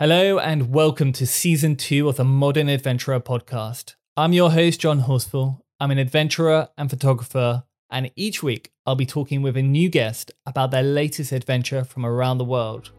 [0.00, 3.96] Hello, and welcome to season two of the Modern Adventurer podcast.
[4.16, 5.60] I'm your host, John Horsfall.
[5.78, 10.32] I'm an adventurer and photographer, and each week I'll be talking with a new guest
[10.46, 12.92] about their latest adventure from around the world.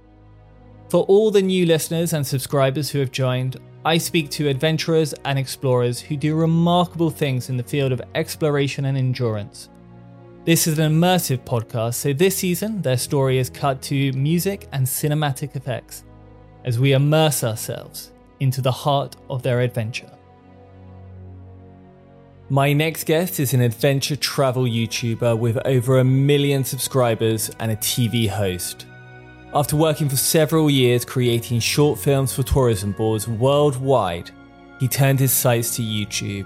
[0.89, 5.39] For all the new listeners and subscribers who have joined, I speak to adventurers and
[5.39, 9.72] explorers who do remarkable things in the field of exploration and endurance.
[10.45, 14.86] This is an immersive podcast, so this season their story is cut to music and
[14.86, 16.03] cinematic effects
[16.65, 20.11] as we immerse ourselves into the heart of their adventure.
[22.49, 27.77] My next guest is an adventure travel YouTuber with over a million subscribers and a
[27.77, 28.86] TV host.
[29.53, 34.31] After working for several years creating short films for tourism boards worldwide,
[34.80, 36.45] he turned his sights to YouTube.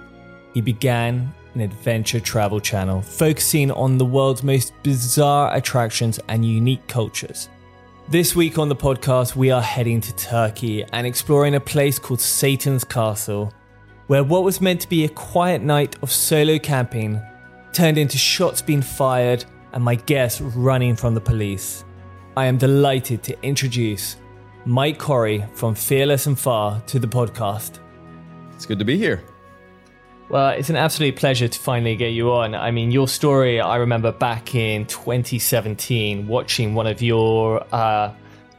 [0.53, 6.88] He began an adventure travel channel focusing on the world's most bizarre attractions and unique
[6.88, 7.50] cultures.
[8.08, 12.22] This week on the podcast, we are heading to Turkey and exploring a place called
[12.22, 13.52] Satan's Castle,
[14.06, 17.20] where what was meant to be a quiet night of solo camping
[17.73, 21.84] turned into shots being fired and my guests running from the police.
[22.38, 24.17] I am delighted to introduce
[24.66, 27.80] Mike Corey from Fearless and Far to the podcast.
[28.53, 29.23] It's good to be here.
[30.28, 32.56] Well, it's an absolute pleasure to finally get you on.
[32.56, 38.12] I mean, your story, I remember back in 2017 watching one of your uh,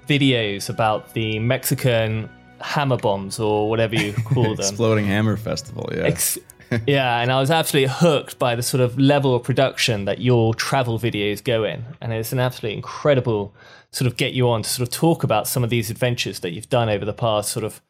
[0.07, 4.61] videos about the Mexican hammer bombs or whatever you call them.
[4.61, 6.03] Exploding Hammer Festival, yeah.
[6.03, 6.39] Ex-
[6.87, 10.55] yeah, and I was absolutely hooked by the sort of level of production that your
[10.55, 11.85] travel videos go in.
[12.01, 13.55] And it's an absolutely incredible
[13.91, 16.53] sort of get you on to sort of talk about some of these adventures that
[16.53, 17.81] you've done over the past sort of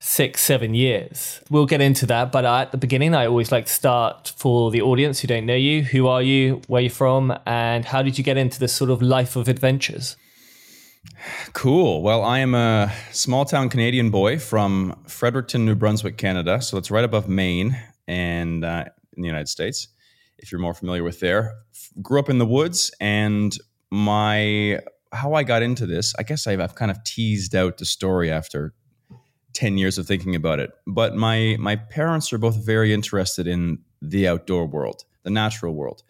[0.00, 1.40] six, seven years.
[1.50, 4.80] We'll get into that, but at the beginning, I always like to start for the
[4.80, 5.82] audience who don't know you.
[5.82, 6.62] Who are you?
[6.68, 7.36] Where you from?
[7.46, 10.16] And how did you get into this sort of life of adventures?
[11.52, 12.02] Cool.
[12.02, 16.60] Well, I am a small town Canadian boy from Fredericton, New Brunswick, Canada.
[16.62, 17.76] So it's right above Maine
[18.06, 18.84] and uh,
[19.16, 19.88] in the United States,
[20.38, 21.54] if you're more familiar with there.
[22.00, 23.56] Grew up in the woods, and
[23.90, 24.78] my
[25.12, 28.30] how I got into this, I guess I've, I've kind of teased out the story
[28.30, 28.74] after
[29.58, 30.70] 10 years of thinking about it.
[30.86, 36.04] But my my parents are both very interested in the outdoor world, the natural world.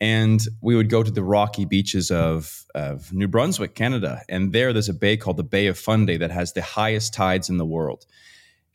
[0.00, 4.22] And we would go to the rocky beaches of, of New Brunswick, Canada.
[4.28, 7.48] And there, there's a bay called the Bay of Fundy that has the highest tides
[7.48, 8.06] in the world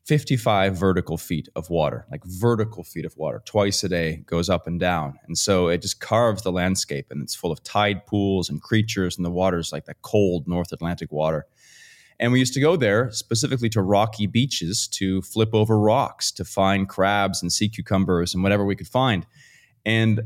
[0.05, 4.67] 55 vertical feet of water, like vertical feet of water, twice a day, goes up
[4.67, 5.17] and down.
[5.25, 9.17] And so it just carves the landscape and it's full of tide pools and creatures,
[9.17, 11.45] and the water's like that cold North Atlantic water.
[12.21, 16.45] And we used to go there specifically to rocky beaches to flip over rocks to
[16.45, 19.25] find crabs and sea cucumbers and whatever we could find.
[19.87, 20.21] And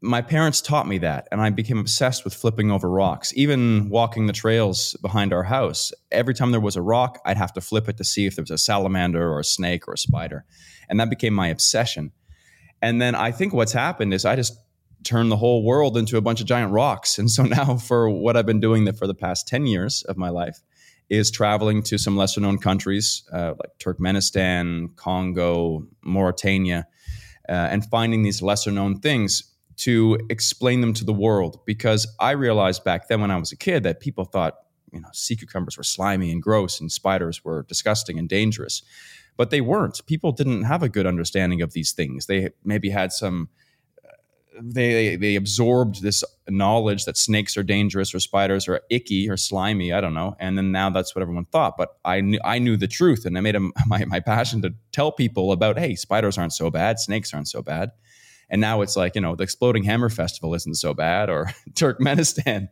[0.00, 3.32] my parents taught me that, and I became obsessed with flipping over rocks.
[3.36, 7.52] Even walking the trails behind our house, every time there was a rock, I'd have
[7.54, 9.98] to flip it to see if there was a salamander or a snake or a
[9.98, 10.46] spider.
[10.88, 12.12] And that became my obsession.
[12.80, 14.58] And then I think what's happened is I just
[15.04, 17.18] turned the whole world into a bunch of giant rocks.
[17.18, 20.30] And so now, for what I've been doing for the past 10 years of my
[20.30, 20.60] life,
[21.10, 26.86] is traveling to some lesser known countries uh, like Turkmenistan, Congo, Mauritania,
[27.48, 31.60] uh, and finding these lesser known things to explain them to the world.
[31.66, 34.54] Because I realized back then when I was a kid that people thought,
[34.92, 38.82] you know, sea cucumbers were slimy and gross and spiders were disgusting and dangerous.
[39.36, 40.00] But they weren't.
[40.06, 42.26] People didn't have a good understanding of these things.
[42.26, 43.48] They maybe had some
[44.60, 49.92] they they absorbed this knowledge that snakes are dangerous or spiders are icky or slimy.
[49.92, 50.36] I don't know.
[50.38, 51.76] And then now that's what everyone thought.
[51.76, 54.74] But I knew I knew the truth, and I made a, my my passion to
[54.92, 57.90] tell people about hey, spiders aren't so bad, snakes aren't so bad.
[58.50, 62.68] And now it's like you know the exploding hammer festival isn't so bad, or Turkmenistan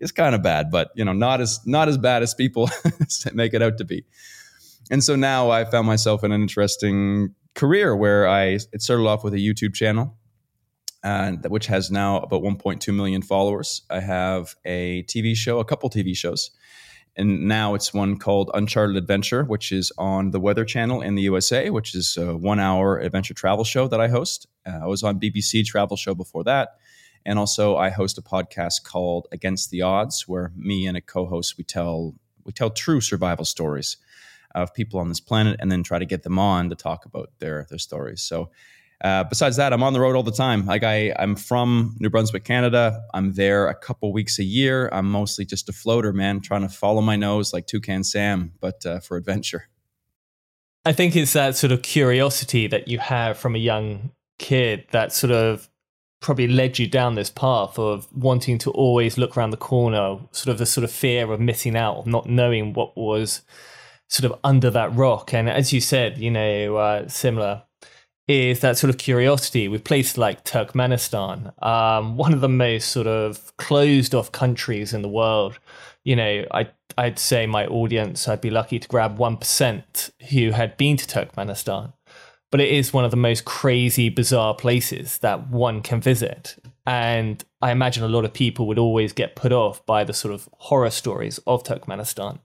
[0.00, 2.70] is kind of bad, but you know not as not as bad as people
[3.34, 4.04] make it out to be.
[4.90, 9.24] And so now I found myself in an interesting career where I it started off
[9.24, 10.16] with a YouTube channel
[11.06, 13.82] and which has now about 1.2 million followers.
[13.88, 16.50] I have a TV show, a couple TV shows,
[17.14, 21.22] and now it's one called Uncharted Adventure, which is on the Weather Channel in the
[21.22, 24.48] USA, which is a one-hour adventure travel show that I host.
[24.66, 26.70] Uh, I was on BBC Travel Show before that,
[27.24, 31.56] and also I host a podcast called Against the Odds, where me and a co-host
[31.56, 33.96] we tell we tell true survival stories
[34.56, 37.30] of people on this planet and then try to get them on to talk about
[37.38, 38.22] their their stories.
[38.22, 38.50] So
[39.02, 40.64] uh, besides that, I'm on the road all the time.
[40.66, 43.02] Like I, I'm from New Brunswick, Canada.
[43.12, 44.88] I'm there a couple weeks a year.
[44.92, 48.84] I'm mostly just a floater, man, trying to follow my nose like Toucan Sam, but
[48.86, 49.68] uh, for adventure.
[50.84, 55.12] I think it's that sort of curiosity that you have from a young kid that
[55.12, 55.68] sort of
[56.20, 60.48] probably led you down this path of wanting to always look around the corner, sort
[60.48, 63.42] of the sort of fear of missing out, not knowing what was
[64.08, 65.34] sort of under that rock.
[65.34, 67.64] And as you said, you know, uh, similar
[68.28, 73.06] is that sort of curiosity with places like Turkmenistan, um, one of the most sort
[73.06, 75.58] of closed off countries in the world.
[76.02, 76.68] You know, I,
[76.98, 81.92] I'd say my audience, I'd be lucky to grab 1% who had been to Turkmenistan.
[82.50, 86.56] But it is one of the most crazy, bizarre places that one can visit.
[86.86, 90.32] And I imagine a lot of people would always get put off by the sort
[90.32, 92.38] of horror stories of Turkmenistan.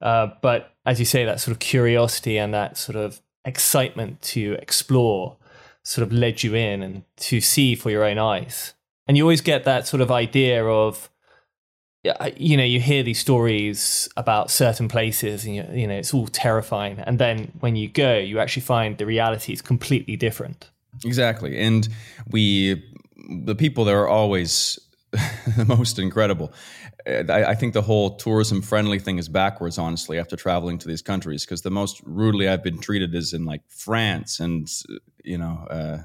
[0.00, 4.56] Uh, but as you say, that sort of curiosity and that sort of excitement to
[4.60, 5.36] explore
[5.82, 8.72] sort of led you in and to see for your own eyes.
[9.06, 11.10] And you always get that sort of idea of,
[12.36, 16.26] you know, you hear these stories about certain places and, you, you know, it's all
[16.26, 16.98] terrifying.
[17.00, 20.70] And then when you go, you actually find the reality is completely different.
[21.04, 21.58] Exactly.
[21.58, 21.88] And
[22.30, 22.82] we,
[23.44, 24.78] the people there are always
[25.56, 26.52] the most incredible.
[27.06, 31.02] I, I, think the whole tourism friendly thing is backwards, honestly, after traveling to these
[31.02, 34.68] countries, because the most rudely I've been treated is in like France and,
[35.22, 35.98] you know, uh,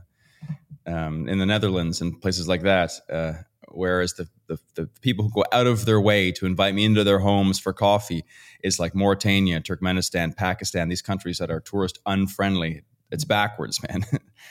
[0.86, 2.92] um, in the Netherlands and places like that.
[3.10, 3.34] Uh,
[3.70, 7.04] whereas the, the, the, people who go out of their way to invite me into
[7.04, 8.26] their homes for coffee
[8.64, 12.82] is like Mauritania, Turkmenistan, Pakistan, these countries that are tourist unfriendly
[13.12, 14.06] it's backwards, man.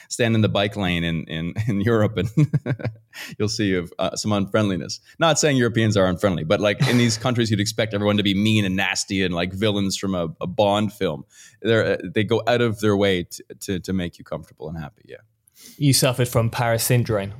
[0.09, 2.29] Stand in the bike lane in in, in Europe, and
[3.37, 4.99] you'll see uh, some unfriendliness.
[5.19, 8.33] Not saying Europeans are unfriendly, but like in these countries, you'd expect everyone to be
[8.33, 11.25] mean and nasty and like villains from a, a Bond film.
[11.61, 14.77] They uh, they go out of their way to, to to make you comfortable and
[14.77, 15.03] happy.
[15.05, 15.17] Yeah,
[15.77, 17.33] you suffered from Paris syndrome.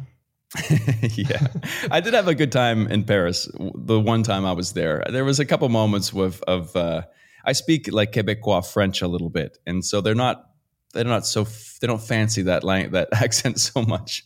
[1.16, 1.48] yeah,
[1.92, 3.48] I did have a good time in Paris.
[3.76, 6.76] The one time I was there, there was a couple moments with of.
[6.76, 7.04] Uh,
[7.46, 10.49] I speak like Quebecois French a little bit, and so they're not
[10.94, 11.46] they're not so
[11.82, 14.24] they don't fancy that that accent so much.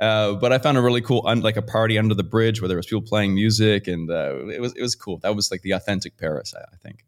[0.00, 2.68] Uh, but I found a really cool un- like a party under the bridge where
[2.68, 5.18] there was people playing music and uh, it was it was cool.
[5.18, 7.04] That was like the authentic Paris, I, I think.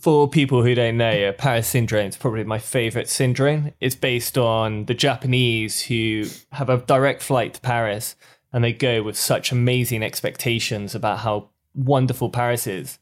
[0.00, 3.72] For people who don't know, uh, Paris Syndrome is probably my favorite syndrome.
[3.80, 8.16] It's based on the Japanese who have a direct flight to Paris
[8.52, 12.98] and they go with such amazing expectations about how wonderful Paris is.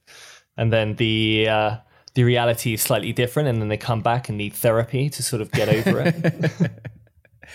[0.56, 1.76] And then the uh,
[2.15, 5.43] the reality is slightly different and then they come back and need therapy to sort
[5.43, 6.71] of get over it.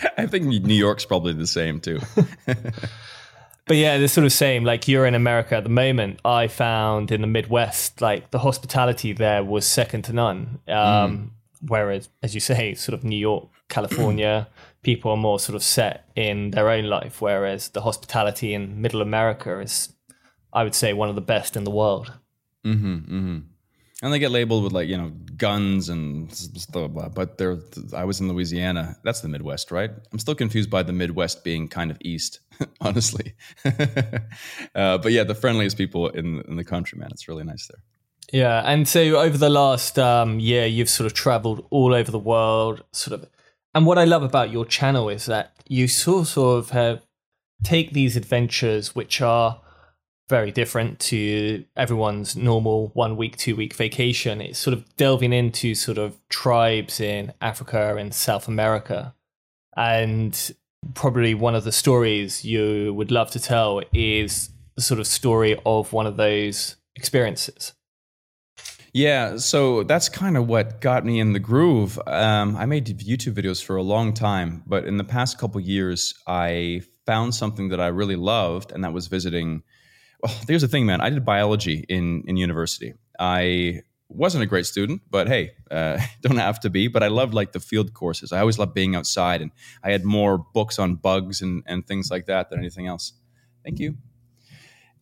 [0.18, 2.00] I think New York's probably the same too.
[3.66, 4.64] but yeah, the sort of same.
[4.64, 6.20] Like you're in America at the moment.
[6.24, 10.60] I found in the Midwest, like the hospitality there was second to none.
[10.68, 11.30] Um, mm.
[11.62, 14.48] Whereas, as you say, sort of New York, California,
[14.82, 17.20] people are more sort of set in their own life.
[17.20, 19.94] Whereas the hospitality in Middle America is,
[20.52, 22.12] I would say, one of the best in the world.
[22.64, 23.38] Mm-hmm, mm-hmm
[24.06, 26.30] and they get labeled with like you know guns and
[26.70, 27.58] blah, blah, but they're
[27.92, 28.96] i was in louisiana.
[29.02, 29.90] That's the midwest right?
[30.12, 32.38] I'm still confused by the midwest being kind of east
[32.80, 33.34] honestly.
[34.74, 37.08] Uh, but yeah the friendliest people in, in the country man.
[37.10, 37.82] It's really nice there.
[38.32, 42.18] Yeah and so over the last um, year you've sort of traveled all over the
[42.18, 43.28] world sort of.
[43.74, 47.04] And what i love about your channel is that you sort of have
[47.64, 49.60] take these adventures which are
[50.28, 54.40] very different to everyone's normal one week, two week vacation.
[54.40, 59.14] It's sort of delving into sort of tribes in Africa and South America.
[59.76, 60.54] And
[60.94, 65.58] probably one of the stories you would love to tell is the sort of story
[65.64, 67.72] of one of those experiences.
[68.92, 72.00] Yeah, so that's kind of what got me in the groove.
[72.06, 76.14] Um, I made YouTube videos for a long time, but in the past couple years,
[76.26, 79.62] I found something that I really loved, and that was visiting
[80.22, 81.00] well, here's the thing, man.
[81.00, 82.94] I did biology in in university.
[83.18, 86.88] I wasn't a great student, but hey, uh, don't have to be.
[86.88, 88.32] But I loved like the field courses.
[88.32, 89.50] I always loved being outside, and
[89.82, 93.12] I had more books on bugs and and things like that than anything else.
[93.64, 93.96] Thank you.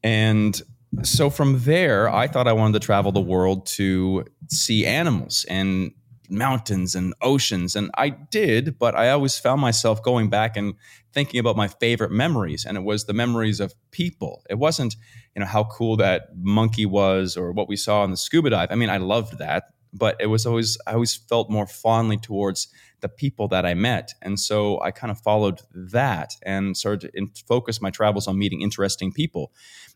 [0.02, 0.60] And
[1.02, 5.92] so from there, I thought I wanted to travel the world to see animals and
[6.30, 7.76] mountains and oceans.
[7.76, 10.74] And I did, but I always found myself going back and
[11.12, 12.64] thinking about my favorite memories.
[12.64, 14.42] And it was the memories of people.
[14.50, 14.96] It wasn't,
[15.34, 18.68] you know, how cool that monkey was or what we saw on the scuba dive.
[18.70, 22.68] I mean, I loved that, but it was always, I always felt more fondly towards
[23.00, 24.14] the people that I met.
[24.22, 28.62] And so I kind of followed that and started to focus my travels on meeting
[28.62, 29.52] interesting people.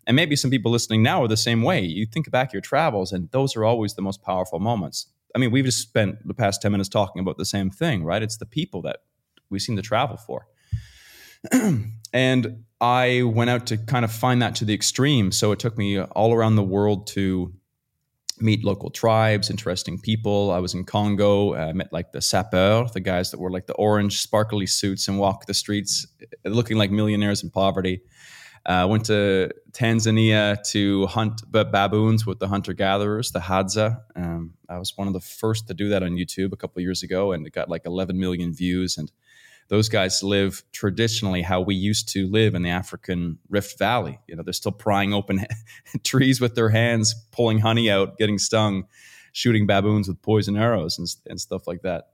[0.07, 1.81] And maybe some people listening now are the same way.
[1.83, 5.07] You think back your travels, and those are always the most powerful moments
[5.39, 8.21] I mean, we've just spent the past 10 minutes talking about the same thing, right?
[8.25, 9.03] It's the people that
[9.51, 10.49] we seem to travel for.
[12.13, 15.31] and I went out to kind of find that to the extreme.
[15.31, 17.55] So it took me all around the world to
[18.41, 20.51] meet local tribes, interesting people.
[20.51, 23.75] I was in Congo, I met like the sapeurs, the guys that wore like the
[23.75, 26.05] orange sparkly suits and walk the streets
[26.45, 28.01] looking like millionaires in poverty.
[28.67, 34.01] I uh, went to Tanzania to hunt baboons with the hunter gatherers, the Hadza.
[34.15, 37.03] Um, I was one of the first to do that on YouTube a couple years
[37.03, 38.99] ago, and it got like 11 million views.
[38.99, 39.11] And
[39.69, 44.19] those guys live traditionally how we used to live in the African Rift Valley.
[44.27, 45.47] You know, they're still prying open
[46.05, 48.85] trees with their hands, pulling honey out, getting stung,
[49.33, 52.09] shooting baboons with poison arrows and, and stuff like that.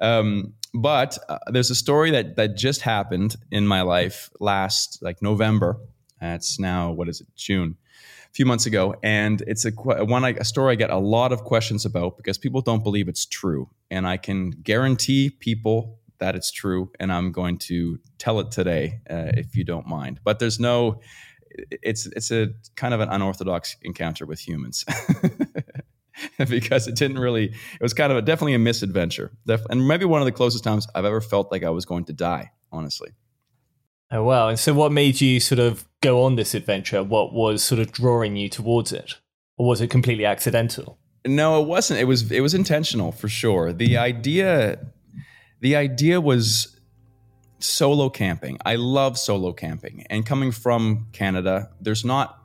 [0.00, 5.22] Um, but uh, there's a story that that just happened in my life last like
[5.22, 5.78] November.
[6.22, 7.76] It's now what is it June,
[8.30, 11.44] a few months ago, and it's a one a story I get a lot of
[11.44, 16.52] questions about because people don't believe it's true, and I can guarantee people that it's
[16.52, 20.20] true, and I'm going to tell it today uh, if you don't mind.
[20.22, 21.00] But there's no,
[21.50, 24.84] it's it's a kind of an unorthodox encounter with humans.
[26.48, 29.32] because it didn't really it was kind of a, definitely a misadventure.
[29.68, 32.12] And maybe one of the closest times i've ever felt like i was going to
[32.12, 33.10] die honestly.
[34.12, 34.48] Oh wow.
[34.48, 37.02] And so what made you sort of go on this adventure?
[37.02, 39.14] What was sort of drawing you towards it?
[39.56, 40.98] Or was it completely accidental?
[41.26, 42.00] No it wasn't.
[42.00, 43.72] It was it was intentional for sure.
[43.72, 44.78] The idea
[45.60, 46.80] the idea was
[47.58, 48.58] solo camping.
[48.64, 50.04] I love solo camping.
[50.08, 52.39] And coming from Canada, there's not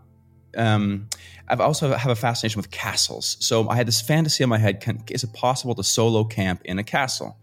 [0.55, 1.07] um,
[1.47, 3.37] I've also have a fascination with castles.
[3.39, 6.61] So I had this fantasy in my head: can, is it possible to solo camp
[6.65, 7.37] in a castle?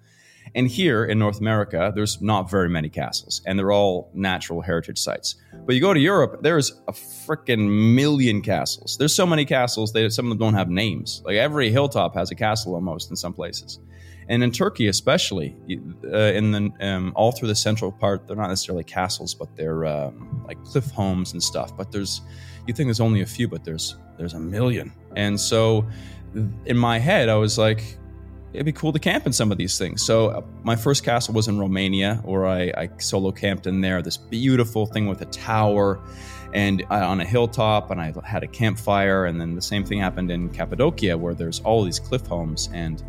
[0.55, 4.99] And here in North America, there's not very many castles, and they're all natural heritage
[4.99, 5.37] sites.
[5.65, 8.99] But you go to Europe, there's a freaking million castles.
[8.99, 11.23] There's so many castles that some of them don't have names.
[11.25, 13.79] Like every hilltop has a castle almost in some places
[14.29, 15.57] and in Turkey especially,
[16.05, 19.85] uh, in the um, all through the central part, they're not necessarily castles, but they're
[19.85, 21.77] um, like cliff homes and stuff.
[21.77, 22.23] But there's,
[22.67, 24.93] you think there's only a few, but there's there's a million.
[25.17, 25.87] And so,
[26.67, 27.99] in my head, I was like,
[28.53, 30.03] it'd be cool to camp in some of these things.
[30.03, 34.03] So uh, my first castle was in Romania, where I, I solo camped in there.
[34.03, 36.01] This beautiful thing with a tower,
[36.53, 39.27] and I, on a hilltop, and I had a campfire.
[39.27, 43.03] And then the same thing happened in Cappadocia, where there's all these cliff homes and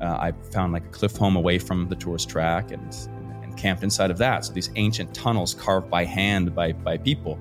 [0.00, 2.94] uh, I found like a cliff home away from the tourist track and,
[3.42, 4.44] and camped inside of that.
[4.44, 7.38] So these ancient tunnels carved by hand by, by people.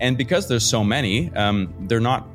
[0.00, 2.26] And because there's so many, um, they're not,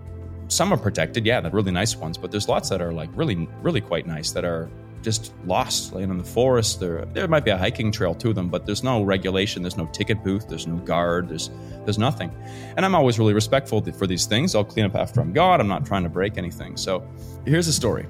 [0.48, 1.26] some are protected.
[1.26, 4.32] Yeah, they're really nice ones, but there's lots that are like really, really quite nice
[4.32, 4.70] that are
[5.02, 6.80] just lost laying in the forest.
[6.80, 9.64] There, there might be a hiking trail to them, but there's no regulation.
[9.64, 10.48] There's no ticket booth.
[10.48, 11.30] There's no guard.
[11.30, 11.50] There's,
[11.86, 12.32] there's nothing.
[12.78, 14.54] And I'm always really respectful for these things.
[14.54, 15.60] I'll clean up after I'm gone.
[15.60, 16.78] I'm not trying to break anything.
[16.78, 17.08] So
[17.46, 18.06] here's the story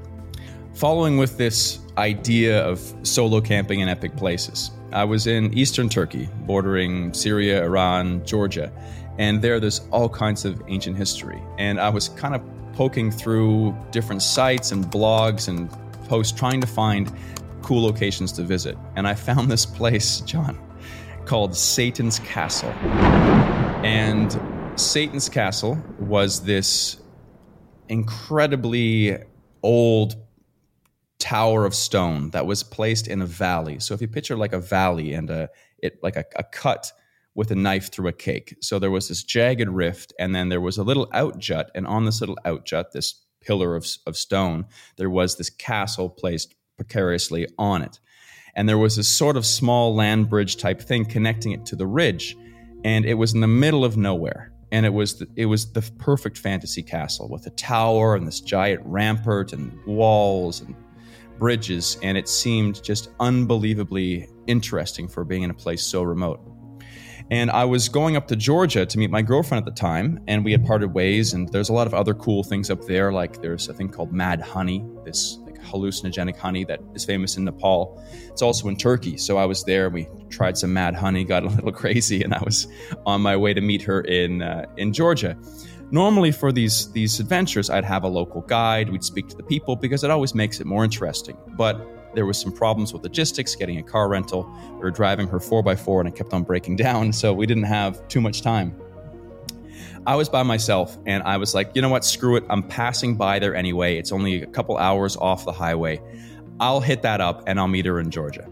[0.74, 6.30] following with this idea of solo camping in epic places, I was in eastern Turkey,
[6.46, 8.72] bordering Syria, Iran, Georgia,
[9.18, 11.42] and there there's all kinds of ancient history.
[11.58, 12.42] And I was kind of
[12.74, 15.70] poking through different sites and blogs and
[16.08, 17.12] posts trying to find
[17.62, 18.78] cool locations to visit.
[18.96, 20.60] And I found this place, John,
[21.26, 22.72] called Satan's Castle.
[23.84, 24.40] And
[24.80, 26.98] Satan's Castle was this
[27.90, 29.18] incredibly
[29.64, 30.16] old
[31.20, 33.80] tower of stone that was placed in a valley.
[33.80, 36.92] So if you picture like a valley and a it like a, a cut
[37.36, 38.56] with a knife through a cake.
[38.62, 42.06] So there was this jagged rift, and then there was a little outjut, and on
[42.06, 44.66] this little outjut, this pillar of, of stone,
[44.98, 48.00] there was this castle placed precariously on it.
[48.56, 51.88] And there was this sort of small land bridge type thing connecting it to the
[51.88, 52.36] ridge.
[52.84, 54.52] And it was in the middle of nowhere.
[54.74, 58.42] And it was the, it was the perfect fantasy castle with a tower and this
[58.42, 60.76] giant rampart and walls and
[61.42, 66.51] bridges, and it seemed just unbelievably interesting for being in a place so remote.
[67.32, 70.44] And I was going up to Georgia to meet my girlfriend at the time, and
[70.44, 71.32] we had parted ways.
[71.32, 74.12] And there's a lot of other cool things up there, like there's a thing called
[74.12, 78.04] Mad Honey, this like hallucinogenic honey that is famous in Nepal.
[78.28, 79.16] It's also in Turkey.
[79.16, 79.90] So I was there.
[79.90, 82.68] We tried some Mad Honey, got a little crazy, and I was
[83.06, 85.38] on my way to meet her in uh, in Georgia
[85.94, 89.76] normally for these these adventures i'd have a local guide we'd speak to the people
[89.76, 93.78] because it always makes it more interesting but there was some problems with logistics getting
[93.78, 94.50] a car rental.
[94.74, 98.08] We were driving her 4x4 and it kept on breaking down so we didn't have
[98.08, 98.76] too much time.
[100.08, 102.04] I was by myself and i was like you know what?
[102.04, 102.44] Screw it.
[102.50, 103.98] I'm passing by there anyway.
[103.98, 106.02] It's only a couple hours off the highway.
[106.60, 108.48] I'll hit that up and i'll meet her in georgia.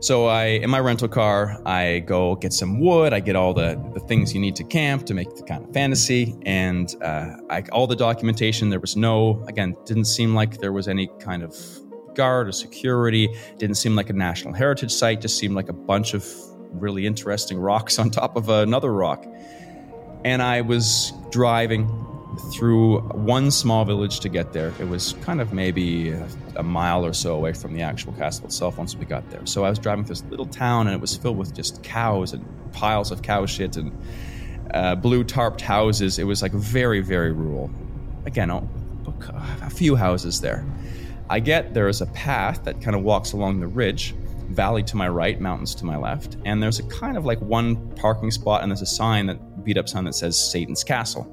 [0.00, 3.12] So I, in my rental car, I go get some wood.
[3.12, 5.72] I get all the, the things you need to camp to make the kind of
[5.72, 8.68] fantasy, and uh, I, all the documentation.
[8.68, 11.56] There was no, again, didn't seem like there was any kind of
[12.16, 13.28] guard or security.
[13.58, 15.20] Didn't seem like a national heritage site.
[15.20, 16.26] Just seemed like a bunch of
[16.72, 19.24] really interesting rocks on top of another rock.
[20.24, 21.88] And I was driving
[22.52, 24.72] through one small village to get there.
[24.78, 26.10] It was kind of maybe
[26.56, 29.44] a, mile or so away from the actual castle itself once we got there.
[29.46, 32.32] So I was driving through this little town and it was filled with just cows
[32.32, 33.92] and piles of cow shit and
[34.74, 36.18] uh, blue tarped houses.
[36.18, 37.70] It was like very, very rural.
[38.26, 40.66] Again, a few houses there.
[41.28, 44.14] I get there is a path that kind of walks along the ridge,
[44.48, 47.90] valley to my right, mountains to my left, and there's a kind of like one
[47.96, 51.32] parking spot and there's a sign that beat up sign that says Satan's Castle.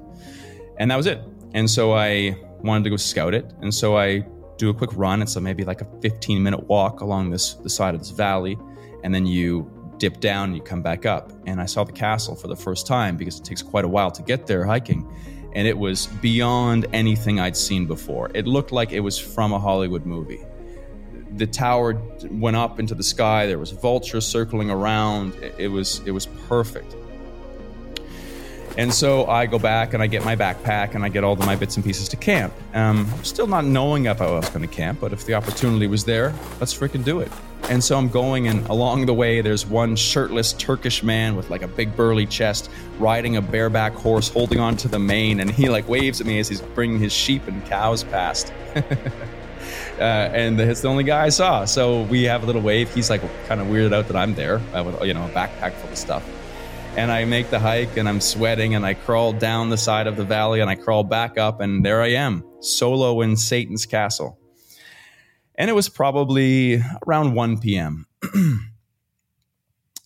[0.78, 1.20] And that was it.
[1.54, 3.52] And so I wanted to go scout it.
[3.60, 4.26] And so I
[4.58, 5.22] do a quick run.
[5.22, 8.58] It's a, maybe like a 15 minute walk along this the side of this valley.
[9.04, 11.32] And then you dip down and you come back up.
[11.46, 14.10] And I saw the castle for the first time because it takes quite a while
[14.10, 15.08] to get there hiking.
[15.54, 18.30] And it was beyond anything I'd seen before.
[18.34, 20.40] It looked like it was from a Hollywood movie.
[21.36, 23.46] The tower went up into the sky.
[23.46, 25.34] There was vultures circling around.
[25.58, 26.96] It was it was perfect.
[28.76, 31.38] And so I go back and I get my backpack and I get all of
[31.40, 32.52] my bits and pieces to camp.
[32.74, 36.04] Um, still not knowing if I was going to camp, but if the opportunity was
[36.04, 37.30] there, let's freaking do it.
[37.70, 41.62] And so I'm going, and along the way, there's one shirtless Turkish man with like
[41.62, 45.70] a big burly chest riding a bareback horse, holding on to the mane, and he
[45.70, 48.52] like waves at me as he's bringing his sheep and cows past.
[49.98, 51.64] uh, and it's the only guy I saw.
[51.64, 52.92] So we have a little wave.
[52.92, 55.72] He's like kind of weirded out that I'm there uh, with you know a backpack
[55.72, 56.28] full of stuff
[56.96, 60.16] and I make the hike and I'm sweating and I crawl down the side of
[60.16, 64.38] the valley and I crawl back up and there I am, solo in Satan's castle.
[65.56, 68.06] And it was probably around 1 p.m.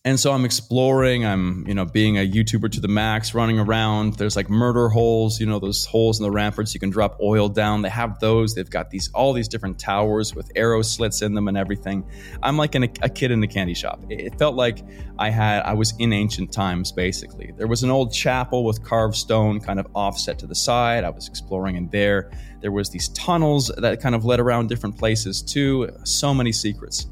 [0.09, 1.27] and so I'm exploring.
[1.27, 4.15] I'm, you know, being a YouTuber to the max, running around.
[4.15, 7.51] There's like murder holes, you know, those holes in the ramparts you can drop oil
[7.51, 7.83] down.
[7.83, 8.55] They have those.
[8.55, 12.07] They've got these all these different towers with arrow slits in them and everything.
[12.43, 14.01] I'm like an, a kid in the candy shop.
[14.09, 14.83] It felt like
[15.19, 17.53] I had I was in ancient times basically.
[17.59, 21.05] There was an old chapel with carved stone kind of offset to the side.
[21.05, 22.31] I was exploring in there.
[22.63, 25.91] There was these tunnels that kind of led around different places too.
[26.05, 27.09] So many secrets.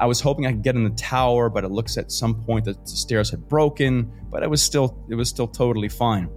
[0.00, 2.64] I was hoping I could get in the tower, but it looks at some point
[2.66, 6.30] that the stairs had broken, but it was still it was still totally fine.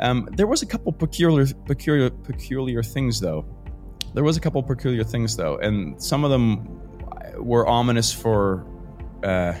[0.00, 3.44] Um, there was a couple peculiar peculiar peculiar things though.
[4.14, 6.80] There was a couple peculiar things though, and some of them
[7.36, 8.66] were ominous for
[9.22, 9.54] uh,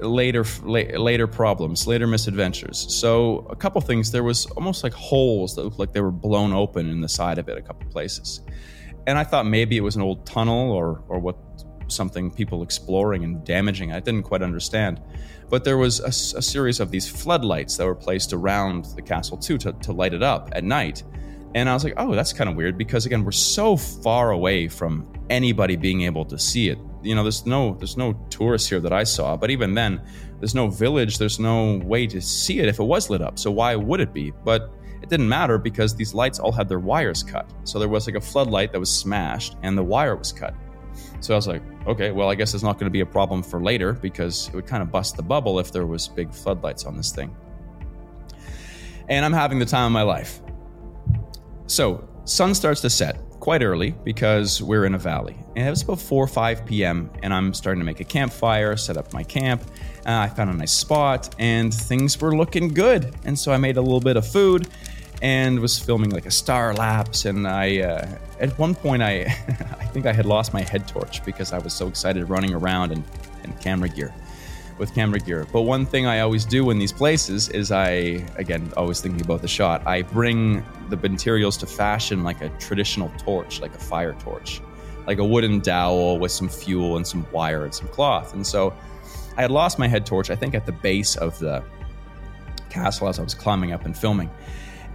[0.00, 2.86] later la- later problems, later misadventures.
[2.94, 4.12] So a couple things.
[4.12, 7.38] There was almost like holes that looked like they were blown open in the side
[7.38, 8.40] of it a couple places,
[9.06, 11.49] and I thought maybe it was an old tunnel or or what
[11.90, 13.92] something people exploring and damaging.
[13.92, 15.00] I didn't quite understand.
[15.48, 19.36] But there was a, a series of these floodlights that were placed around the castle
[19.36, 21.02] too to, to light it up at night.
[21.54, 24.68] And I was like, oh, that's kind of weird because again, we're so far away
[24.68, 26.78] from anybody being able to see it.
[27.02, 30.00] You know, there's no there's no tourists here that I saw, but even then,
[30.38, 33.38] there's no village, there's no way to see it if it was lit up.
[33.38, 34.32] So why would it be?
[34.44, 34.72] But
[35.02, 37.50] it didn't matter because these lights all had their wires cut.
[37.64, 40.54] So there was like a floodlight that was smashed and the wire was cut.
[41.20, 43.42] So I was like, okay, well, I guess it's not going to be a problem
[43.42, 46.84] for later because it would kind of bust the bubble if there was big floodlights
[46.84, 47.34] on this thing.
[49.08, 50.40] And I'm having the time of my life.
[51.66, 55.36] So sun starts to set quite early because we're in a valley.
[55.56, 57.10] And it was about 4 or 5 p.m.
[57.22, 59.62] and I'm starting to make a campfire, set up my camp.
[60.06, 63.14] Uh, I found a nice spot and things were looking good.
[63.24, 64.68] And so I made a little bit of food
[65.22, 67.24] and was filming like a star lapse.
[67.24, 68.08] And I, uh,
[68.40, 69.22] at one point, I,
[69.78, 72.92] I think I had lost my head torch because I was so excited running around
[72.92, 73.04] and,
[73.42, 74.14] and camera gear
[74.78, 75.46] with camera gear.
[75.52, 79.42] But one thing I always do in these places is I, again, always thinking about
[79.42, 84.14] the shot, I bring the materials to fashion like a traditional torch, like a fire
[84.14, 84.62] torch,
[85.06, 88.32] like a wooden dowel with some fuel and some wire and some cloth.
[88.32, 88.72] And so
[89.36, 91.62] I had lost my head torch, I think, at the base of the
[92.70, 94.30] castle as I was climbing up and filming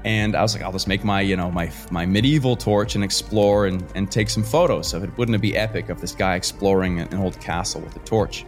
[0.06, 3.04] and I was like, I'll just make my, you know, my my medieval torch and
[3.04, 5.10] explore and, and take some photos of it.
[5.18, 8.46] Wouldn't it be epic of this guy exploring an old castle with a torch?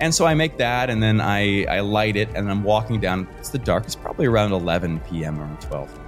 [0.00, 3.28] And so I make that, and then I, I light it, and I'm walking down.
[3.38, 3.84] It's the dark.
[3.84, 5.40] It's probably around 11 p.m.
[5.40, 6.00] or 12.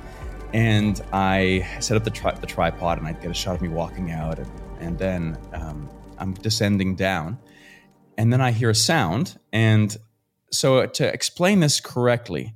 [0.52, 3.68] And I set up the, tri- the tripod, and I get a shot of me
[3.68, 7.38] walking out, and, and then um, I'm descending down,
[8.18, 9.38] and then I hear a sound.
[9.52, 9.96] And
[10.50, 12.54] so to explain this correctly,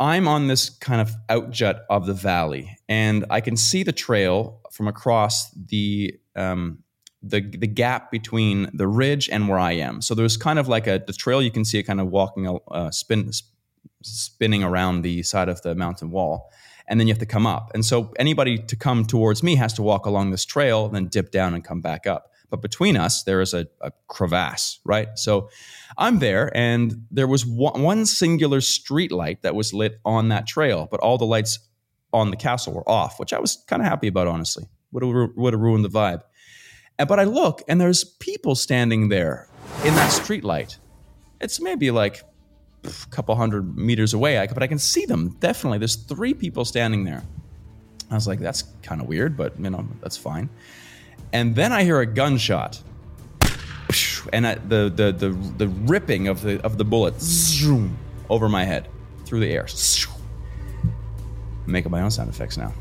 [0.00, 4.62] I'm on this kind of outjut of the valley, and I can see the trail
[4.72, 6.78] from across the um,
[7.22, 10.00] the the gap between the ridge and where I am.
[10.00, 12.58] So there's kind of like a the trail you can see it kind of walking
[12.68, 13.30] uh, spin
[14.02, 16.50] spinning around the side of the mountain wall,
[16.88, 17.70] and then you have to come up.
[17.74, 21.30] And so anybody to come towards me has to walk along this trail, then dip
[21.30, 22.30] down and come back up.
[22.48, 25.08] But between us, there is a, a crevasse, right?
[25.16, 25.50] So
[26.00, 30.88] I'm there, and there was one, singular street light that was lit on that trail,
[30.90, 31.58] but all the lights
[32.12, 34.64] on the castle were off, which I was kind of happy about, honestly.
[34.92, 36.22] Would have would have ruined the vibe.
[36.98, 39.46] But I look, and there's people standing there
[39.84, 40.78] in that street light.
[41.40, 42.24] It's maybe like
[42.84, 45.78] a couple hundred meters away, but I can see them definitely.
[45.78, 47.22] There's three people standing there.
[48.10, 50.50] I was like, that's kind of weird, but you know, that's fine.
[51.32, 52.82] And then I hear a gunshot,
[54.32, 57.96] and I, the, the the the ripping of the of the bullet zoom,
[58.28, 58.88] over my head
[59.24, 59.66] through the air.
[61.66, 62.72] I'm making my own sound effects now,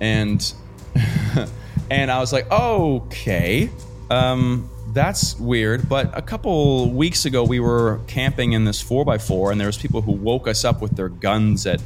[0.00, 0.52] and
[1.90, 3.70] and I was like, okay,
[4.10, 5.88] um, that's weird.
[5.88, 9.68] But a couple weeks ago, we were camping in this four x four, and there
[9.68, 11.80] was people who woke us up with their guns at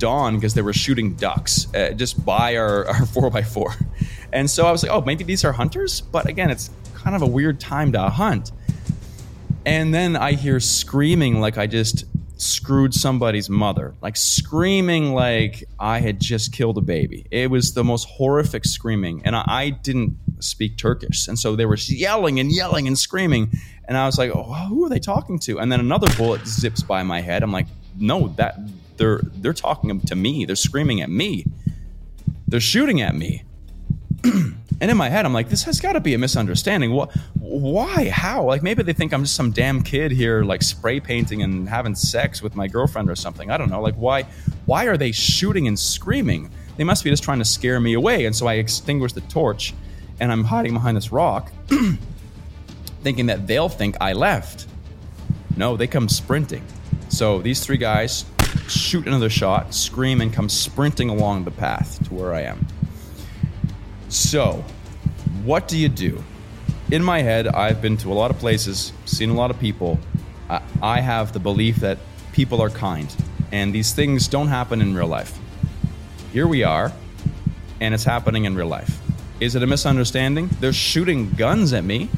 [0.00, 3.86] dawn because they were shooting ducks uh, just by our, our 4x4.
[4.32, 6.00] And so I was like, oh, maybe these are hunters?
[6.00, 6.70] But again, it's
[7.02, 8.52] kind of a weird time to hunt.
[9.66, 12.04] And then I hear screaming like I just
[12.36, 17.26] screwed somebody's mother, like screaming like I had just killed a baby.
[17.30, 19.22] It was the most horrific screaming.
[19.24, 21.28] And I, I didn't speak Turkish.
[21.28, 23.50] And so they were yelling and yelling and screaming.
[23.86, 25.58] And I was like, oh, who are they talking to?
[25.58, 27.42] And then another bullet zips by my head.
[27.42, 27.66] I'm like,
[27.98, 28.58] no, that
[28.96, 30.44] they're they're talking to me.
[30.44, 31.44] They're screaming at me.
[32.48, 33.44] They're shooting at me.
[34.80, 36.92] and in my head, I'm like, this has got to be a misunderstanding.
[36.92, 37.14] What?
[37.38, 38.08] Why?
[38.08, 38.44] How?
[38.44, 41.94] Like maybe they think I'm just some damn kid here, like spray painting and having
[41.94, 43.50] sex with my girlfriend or something.
[43.50, 43.82] I don't know.
[43.82, 44.22] Like why?
[44.64, 46.50] Why are they shooting and screaming?
[46.78, 48.24] They must be just trying to scare me away.
[48.24, 49.74] And so I extinguish the torch,
[50.18, 51.52] and I'm hiding behind this rock,
[53.02, 54.66] thinking that they'll think I left.
[55.56, 56.64] No, they come sprinting.
[57.10, 58.24] So these three guys
[58.66, 62.66] shoot another shot, scream, and come sprinting along the path to where I am.
[64.10, 64.64] So,
[65.44, 66.24] what do you do?
[66.90, 70.00] In my head, I've been to a lot of places, seen a lot of people.
[70.82, 71.96] I have the belief that
[72.32, 73.14] people are kind,
[73.52, 75.38] and these things don't happen in real life.
[76.32, 76.92] Here we are,
[77.80, 78.98] and it's happening in real life.
[79.38, 80.50] Is it a misunderstanding?
[80.58, 82.08] They're shooting guns at me.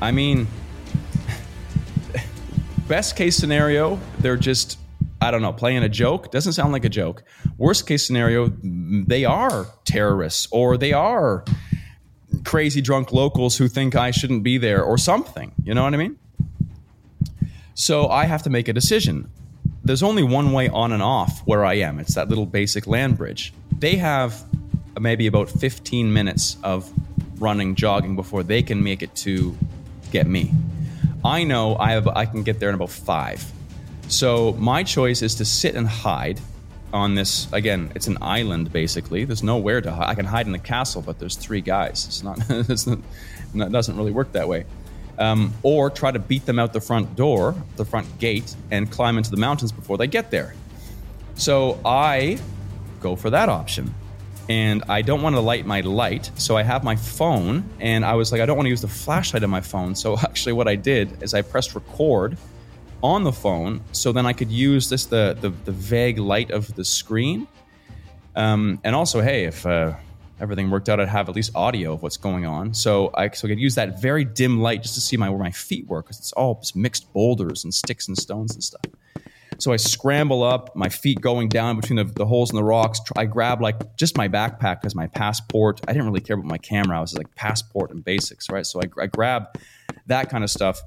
[0.00, 0.46] I mean,
[2.88, 4.78] best case scenario, they're just
[5.20, 7.24] I don't know, playing a joke doesn't sound like a joke.
[7.56, 11.44] Worst case scenario, they are terrorists or they are
[12.44, 15.52] crazy drunk locals who think I shouldn't be there or something.
[15.64, 16.18] You know what I mean?
[17.74, 19.30] So I have to make a decision.
[19.84, 21.98] There's only one way on and off where I am.
[21.98, 23.52] It's that little basic land bridge.
[23.78, 24.44] They have
[25.00, 26.92] maybe about 15 minutes of
[27.40, 29.56] running, jogging before they can make it to
[30.10, 30.52] get me.
[31.24, 33.44] I know I have I can get there in about five.
[34.08, 36.40] So my choice is to sit and hide
[36.92, 37.46] on this.
[37.52, 39.24] Again, it's an island basically.
[39.24, 40.08] There's nowhere to hide.
[40.08, 42.06] I can hide in the castle, but there's three guys.
[42.06, 42.38] It's not.
[42.48, 42.98] it's not
[43.54, 44.64] it doesn't really work that way.
[45.18, 49.18] Um, or try to beat them out the front door, the front gate, and climb
[49.18, 50.54] into the mountains before they get there.
[51.34, 52.38] So I
[53.00, 53.94] go for that option.
[54.48, 58.14] And I don't want to light my light, so I have my phone, and I
[58.14, 59.94] was like, I don't want to use the flashlight on my phone.
[59.94, 62.38] So actually, what I did is I pressed record
[63.02, 66.74] on the phone so then I could use this the the, the vague light of
[66.74, 67.46] the screen.
[68.36, 69.94] Um, and also, hey, if uh,
[70.40, 72.74] everything worked out, I'd have at least audio of what's going on.
[72.74, 75.38] So I so I could use that very dim light just to see my where
[75.38, 78.82] my feet were because it's all mixed boulders and sticks and stones and stuff.
[79.58, 83.00] So I scramble up, my feet going down between the, the holes in the rocks.
[83.16, 85.80] I grab like just my backpack because my passport.
[85.88, 86.96] I didn't really care about my camera.
[86.96, 88.64] I was like passport and basics, right?
[88.64, 89.58] So I, I grab
[90.06, 90.80] that kind of stuff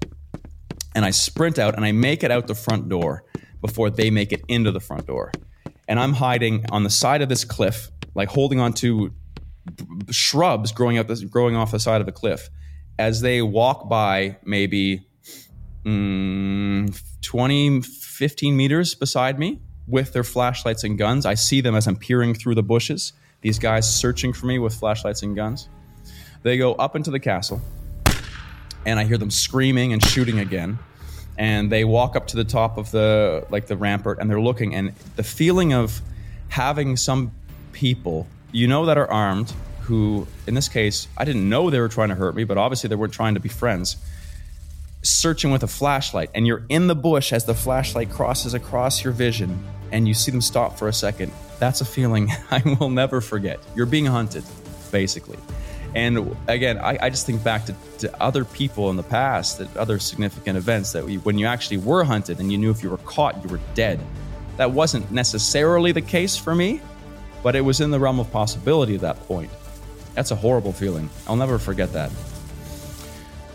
[0.96, 3.24] and I sprint out and I make it out the front door
[3.62, 5.32] before they make it into the front door.
[5.88, 9.12] And I'm hiding on the side of this cliff, like holding onto
[10.10, 12.50] shrubs growing up this growing off the side of the cliff.
[12.98, 15.08] As they walk by, maybe
[15.86, 21.26] mm, 20, 15 meters beside me with their flashlights and guns.
[21.26, 23.14] I see them as I'm peering through the bushes.
[23.42, 25.68] These guys searching for me with flashlights and guns.
[26.44, 27.62] They go up into the castle
[28.86, 30.80] and I hear them screaming and shooting again.
[31.38, 34.76] And they walk up to the top of the like the rampart and they're looking
[34.76, 36.02] and the feeling of
[36.50, 37.32] having some
[37.72, 39.52] people you know that are armed
[39.84, 42.90] who in this case I didn't know they were trying to hurt me but obviously
[42.90, 43.96] they weren't trying to be friends
[45.04, 46.30] searching with a flashlight.
[46.36, 50.32] And you're in the bush as the flashlight crosses across your vision and you see
[50.32, 51.32] them stop for a second.
[51.60, 53.60] That's a feeling I will never forget.
[53.76, 54.44] You're being hunted
[54.92, 55.38] basically
[55.94, 59.76] And again, I, I just think back to, to, other people in the past, that
[59.76, 62.90] other significant events that we, when you actually were hunted and you knew if you
[62.90, 64.00] were caught, you were dead.
[64.58, 66.80] That wasn't necessarily the case for me,
[67.44, 69.52] but it was in the realm of possibility at that point.
[70.14, 71.10] That's a horrible feeling.
[71.28, 72.12] I'll never forget that.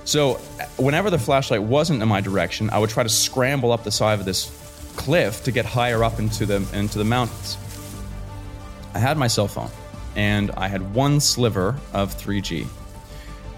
[0.05, 0.35] So,
[0.77, 4.19] whenever the flashlight wasn't in my direction, I would try to scramble up the side
[4.21, 4.53] of this
[4.97, 7.59] cliff to get higher up into the into the mountains.
[8.95, 9.71] I had my cell phone
[10.17, 12.67] and I had one sliver of 3G.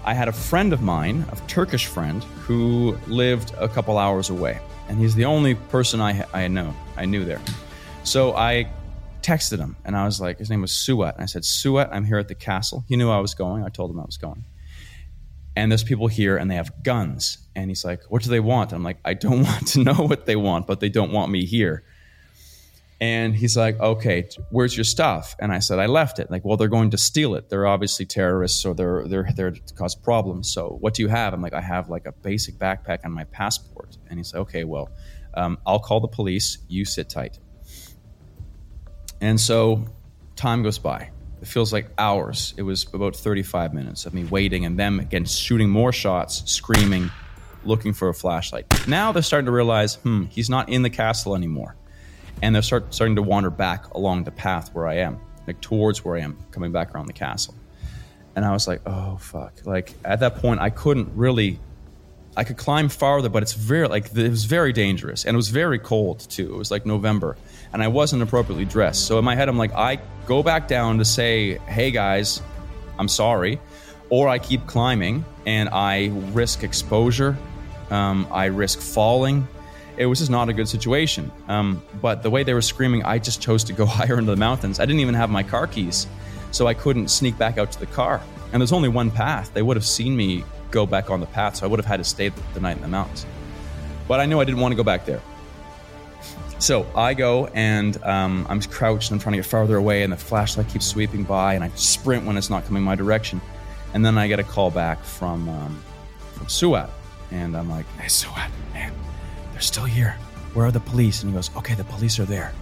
[0.05, 4.59] I had a friend of mine, a Turkish friend, who lived a couple hours away,
[4.87, 7.41] and he's the only person I I know I knew there.
[8.03, 8.71] So I
[9.21, 12.05] texted him, and I was like, his name was Suat, and I said, Suat, I'm
[12.05, 12.83] here at the castle.
[12.87, 13.63] He knew I was going.
[13.63, 14.45] I told him I was going.
[15.55, 17.37] And there's people here, and they have guns.
[17.55, 18.71] And he's like, What do they want?
[18.71, 21.45] I'm like, I don't want to know what they want, but they don't want me
[21.45, 21.83] here.
[23.01, 25.35] And he's like, okay, where's your stuff?
[25.39, 26.29] And I said, I left it.
[26.29, 27.49] Like, well, they're going to steal it.
[27.49, 30.51] They're obviously terrorists, or they're they're there to cause problems.
[30.51, 31.33] So, what do you have?
[31.33, 33.97] I'm like, I have like a basic backpack and my passport.
[34.09, 34.89] And he said, okay, well,
[35.33, 36.57] um, I'll call the police.
[36.67, 37.39] You sit tight.
[39.21, 39.85] And so,
[40.35, 41.11] time goes by.
[41.41, 42.53] It feels like hours.
[42.57, 47.09] It was about 35 minutes of me waiting and them again shooting more shots, screaming,
[47.63, 48.65] looking for a flashlight.
[48.89, 51.77] Now they're starting to realize, hmm, he's not in the castle anymore
[52.41, 56.03] and they're start, starting to wander back along the path where I am, like towards
[56.03, 57.55] where I am, coming back around the castle.
[58.35, 59.53] And I was like, oh fuck!
[59.65, 61.59] Like at that point, I couldn't really.
[62.37, 65.49] I could climb farther, but it's very like it was very dangerous, and it was
[65.49, 66.53] very cold too.
[66.53, 67.35] It was like November,
[67.73, 69.07] and I wasn't appropriately dressed.
[69.07, 72.41] So in my head, I'm like, I go back down to say, hey guys,
[72.97, 73.59] I'm sorry,
[74.09, 77.35] or I keep climbing and I risk exposure.
[77.89, 79.47] Um, I risk falling
[79.99, 81.29] it was just not a good situation.
[81.49, 84.37] Um, but the way they were screaming, I just chose to go higher into the
[84.37, 84.79] mountains.
[84.79, 86.07] I didn't even have my car keys,
[86.51, 88.21] so I couldn't sneak back out to the car.
[88.51, 89.53] And there's only one path.
[89.53, 91.97] They would have seen me go back on the path, so I would have had
[91.97, 93.25] to stay the night in the mountains.
[94.07, 95.21] But I knew I didn't want to go back there.
[96.59, 100.13] So I go and um, I'm crouched and I'm trying to get farther away, and
[100.13, 103.41] the flashlight keeps sweeping by, and I sprint when it's not coming my direction.
[103.93, 105.83] And then I get a call back from um,
[106.33, 106.89] from Suat,
[107.31, 108.93] and I'm like, "Hey, Suat, man,
[109.59, 110.15] they're still here.
[110.53, 111.21] Where are the police?
[111.21, 112.53] And he goes, okay, the police are there.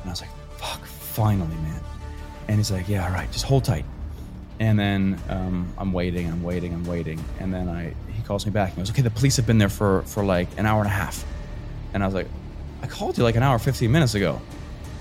[0.00, 1.80] And I was like, fuck, finally, man.
[2.48, 3.84] And he's like, yeah, all right, just hold tight.
[4.58, 7.22] And then um, I'm waiting, I'm waiting, I'm waiting.
[7.40, 8.70] And then I he calls me back.
[8.70, 10.94] He goes, okay, the police have been there for, for like an hour and a
[10.94, 11.26] half.
[11.92, 12.28] And I was like,
[12.82, 14.40] I called you like an hour, 15 minutes ago.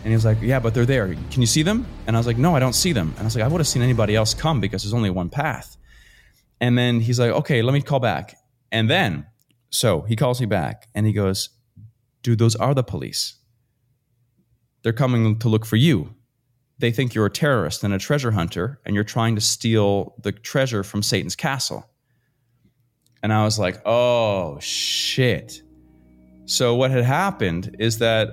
[0.04, 1.08] And he was like, yeah, but they're there.
[1.08, 1.88] Can you see them?
[2.06, 3.12] And I was like, no, I don't see them.
[3.12, 5.30] And I was like, I would have seen anybody else come because there's only one
[5.30, 5.78] path.
[6.60, 8.38] And then he's like, okay, let me call back.
[8.74, 9.26] And then
[9.70, 11.50] so he calls me back and he goes,
[12.22, 13.36] Dude, those are the police.
[14.84, 16.14] They're coming to look for you.
[16.80, 20.32] They think you're a terrorist and a treasure hunter, and you're trying to steal the
[20.32, 21.90] treasure from Satan's castle.
[23.22, 25.62] And I was like, oh, shit.
[26.46, 28.30] So what had happened is that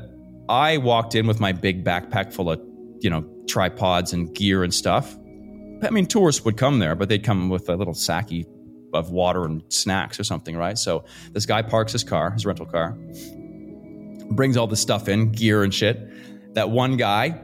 [0.48, 2.60] I walked in with my big backpack full of,
[3.00, 5.16] you know, tripods and gear and stuff.
[5.82, 8.46] I mean, tourists would come there, but they'd come with a little sacky
[8.92, 10.78] of water and snacks or something, right?
[10.78, 12.96] So this guy parks his car, his rental car,
[14.30, 16.54] brings all this stuff in, gear and shit.
[16.54, 17.40] That one guy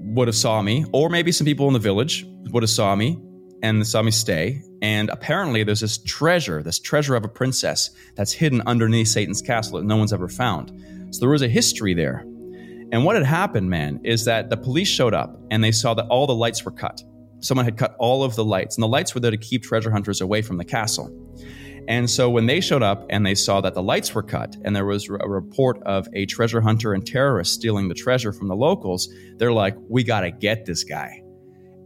[0.00, 3.20] would have saw me, or maybe some people in the village would have saw me
[3.62, 4.62] and saw me stay.
[4.82, 9.78] And apparently there's this treasure, this treasure of a princess that's hidden underneath Satan's castle
[9.78, 10.70] that no one's ever found.
[11.10, 12.24] So there was a history there.
[12.92, 16.06] And what had happened, man, is that the police showed up and they saw that
[16.06, 17.02] all the lights were cut
[17.40, 19.90] someone had cut all of the lights, and the lights were there to keep treasure
[19.90, 21.10] hunters away from the castle.
[21.88, 24.74] And so when they showed up and they saw that the lights were cut and
[24.74, 28.56] there was a report of a treasure hunter and terrorist stealing the treasure from the
[28.56, 31.22] locals, they're like, we got to get this guy.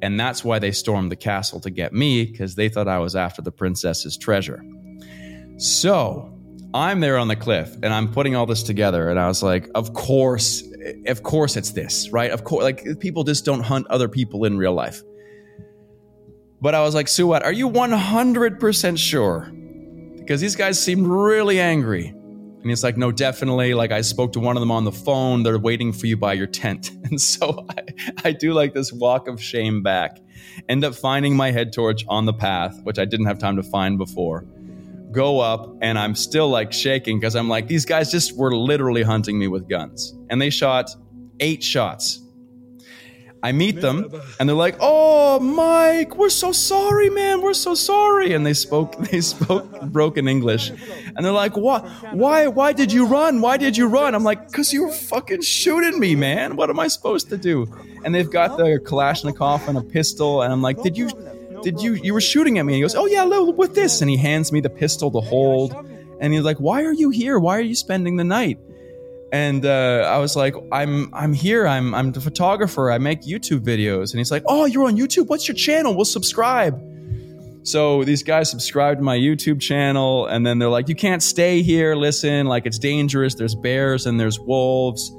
[0.03, 3.15] And that's why they stormed the castle to get me because they thought I was
[3.15, 4.65] after the princess's treasure.
[5.59, 6.35] So
[6.73, 9.11] I'm there on the cliff and I'm putting all this together.
[9.11, 12.31] And I was like, of course, eh, of course it's this, right?
[12.31, 15.03] Of course, like people just don't hunt other people in real life.
[16.61, 19.51] But I was like, Suat, are you 100% sure?
[20.17, 22.09] Because these guys seemed really angry.
[22.09, 23.73] And he's like, no, definitely.
[23.73, 25.43] Like, I spoke to one of them on the phone.
[25.43, 26.91] They're waiting for you by your tent.
[27.11, 30.21] And so I, I do like this walk of shame back.
[30.69, 33.65] End up finding my head torch on the path, which I didn't have time to
[33.65, 34.43] find before.
[35.11, 39.03] Go up, and I'm still like shaking because I'm like, these guys just were literally
[39.03, 40.15] hunting me with guns.
[40.29, 40.95] And they shot
[41.41, 42.21] eight shots
[43.43, 47.41] I meet them and they're like, "Oh, Mike, we're so sorry, man.
[47.41, 50.71] We're so sorry." And they spoke they spoke broken English.
[51.17, 51.89] And they're like, "What?
[52.13, 53.41] Why why did you run?
[53.41, 56.57] Why did you run?" I'm like, "Cuz you were fucking shooting me, man.
[56.57, 57.67] What am I supposed to do?"
[58.05, 61.09] And they've got the Kalashnikov and a pistol and I'm like, "Did you
[61.63, 64.01] did you you were shooting at me?" And he goes, "Oh yeah, look, with this."
[64.03, 65.75] And he hands me the pistol to hold,
[66.21, 67.39] and he's like, "Why are you here?
[67.39, 68.59] Why are you spending the night?"
[69.33, 71.67] And uh, I was like, "I'm I'm here.
[71.67, 72.91] I'm I'm the photographer.
[72.91, 75.29] I make YouTube videos." And he's like, "Oh, you're on YouTube?
[75.29, 75.95] What's your channel?
[75.95, 76.81] We'll subscribe."
[77.63, 81.63] So these guys subscribed to my YouTube channel, and then they're like, "You can't stay
[81.63, 81.95] here.
[81.95, 83.35] Listen, like it's dangerous.
[83.35, 85.13] There's bears and there's wolves."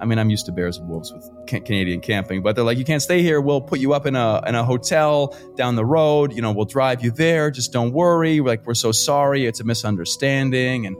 [0.00, 2.84] I mean, I'm used to bears and wolves with Canadian camping, but they're like, "You
[2.84, 3.40] can't stay here.
[3.40, 6.32] We'll put you up in a in a hotel down the road.
[6.32, 7.52] You know, we'll drive you there.
[7.52, 8.40] Just don't worry.
[8.40, 9.46] Like, we're so sorry.
[9.46, 10.96] It's a misunderstanding." And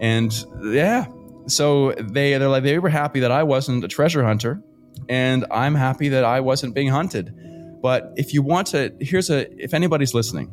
[0.00, 1.06] and yeah,
[1.50, 4.62] so they they're like they were happy that I wasn't a treasure hunter,
[5.08, 7.34] and I'm happy that I wasn't being hunted.
[7.80, 10.52] But if you want to, here's a, if anybody's listening,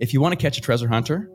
[0.00, 1.30] if you want to catch a treasure hunter,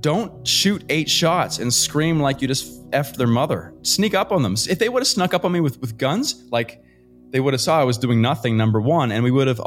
[0.00, 3.72] don't shoot eight shots and scream like you just effed their mother.
[3.82, 4.54] Sneak up on them.
[4.54, 6.82] If they would have snuck up on me with, with guns, like
[7.30, 9.60] they would have saw I was doing nothing, number one, and we would have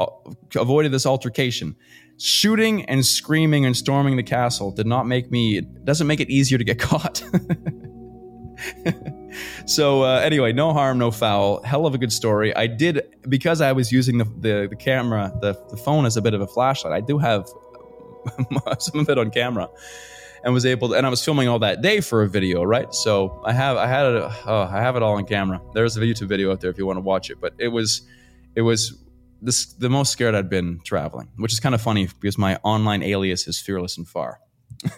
[0.54, 1.74] avoided this altercation.
[2.18, 6.30] Shooting and screaming and storming the castle did not make me, it doesn't make it
[6.30, 7.22] easier to get caught.
[9.66, 11.62] so uh, anyway, no harm, no foul.
[11.62, 12.54] Hell of a good story.
[12.56, 16.22] I did because I was using the the, the camera, the, the phone as a
[16.22, 16.92] bit of a flashlight.
[16.92, 17.48] I do have
[18.78, 19.68] some of it on camera,
[20.44, 20.94] and was able to.
[20.94, 22.92] And I was filming all that day for a video, right?
[22.94, 24.22] So I have I had it.
[24.46, 25.60] Oh, I have it all on camera.
[25.74, 27.40] There's a YouTube video out there if you want to watch it.
[27.40, 28.02] But it was
[28.54, 28.98] it was
[29.40, 33.02] this the most scared I'd been traveling, which is kind of funny because my online
[33.02, 34.40] alias is fearless and far.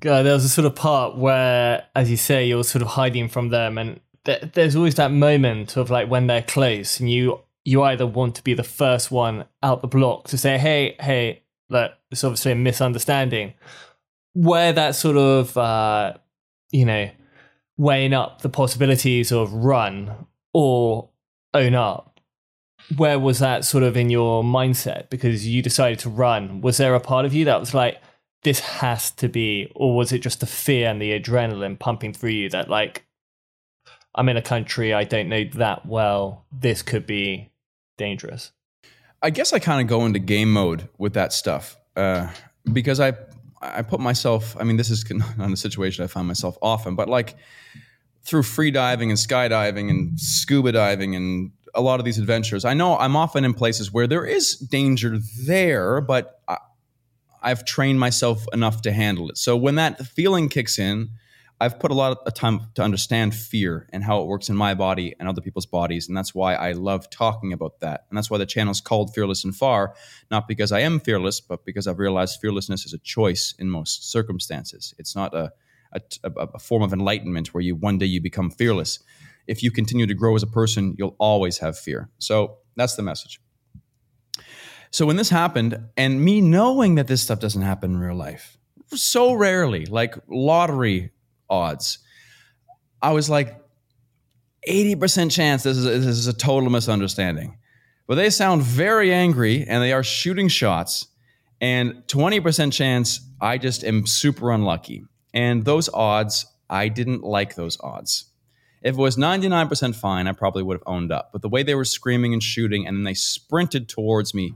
[0.00, 3.28] God, there was a sort of part where, as you say, you're sort of hiding
[3.28, 7.40] from them, and th- there's always that moment of like when they're close, and you
[7.64, 11.42] you either want to be the first one out the block to say, "Hey, hey,
[11.68, 13.54] look, it's obviously a misunderstanding,"
[14.32, 16.14] where that sort of uh,
[16.70, 17.10] you know
[17.76, 21.08] weighing up the possibilities of run or
[21.54, 22.09] own up.
[22.96, 25.10] Where was that sort of in your mindset?
[25.10, 26.60] Because you decided to run.
[26.60, 28.00] Was there a part of you that was like,
[28.42, 32.30] this has to be, or was it just the fear and the adrenaline pumping through
[32.30, 33.04] you that like,
[34.14, 36.44] I'm in a country I don't know that well.
[36.50, 37.52] This could be
[37.96, 38.52] dangerous.
[39.22, 42.28] I guess I kind of go into game mode with that stuff uh,
[42.72, 43.12] because I
[43.62, 44.56] I put myself.
[44.58, 45.04] I mean, this is
[45.36, 47.36] not a situation I find myself often, but like
[48.22, 52.74] through free diving and skydiving and scuba diving and a lot of these adventures, I
[52.74, 56.58] know I'm often in places where there is danger there, but I,
[57.42, 59.38] I've trained myself enough to handle it.
[59.38, 61.10] So when that feeling kicks in,
[61.62, 64.72] I've put a lot of time to understand fear and how it works in my
[64.72, 66.08] body and other people's bodies.
[66.08, 68.06] And that's why I love talking about that.
[68.08, 69.94] And that's why the channel is called Fearless and Far,
[70.30, 74.10] not because I am fearless, but because I've realized fearlessness is a choice in most
[74.10, 74.94] circumstances.
[74.96, 75.52] It's not a,
[75.92, 79.00] a, a form of enlightenment where you one day you become fearless.
[79.50, 82.08] If you continue to grow as a person, you'll always have fear.
[82.18, 83.40] So that's the message.
[84.92, 88.56] So when this happened, and me knowing that this stuff doesn't happen in real life,
[88.94, 91.10] so rarely, like lottery
[91.48, 91.98] odds,
[93.02, 93.56] I was like,
[94.68, 97.56] 80% chance this is, this is a total misunderstanding.
[98.06, 101.06] But they sound very angry and they are shooting shots.
[101.60, 105.04] And 20% chance I just am super unlucky.
[105.32, 108.29] And those odds, I didn't like those odds.
[108.82, 111.30] If it was 99% fine, I probably would have owned up.
[111.32, 114.54] But the way they were screaming and shooting and then they sprinted towards me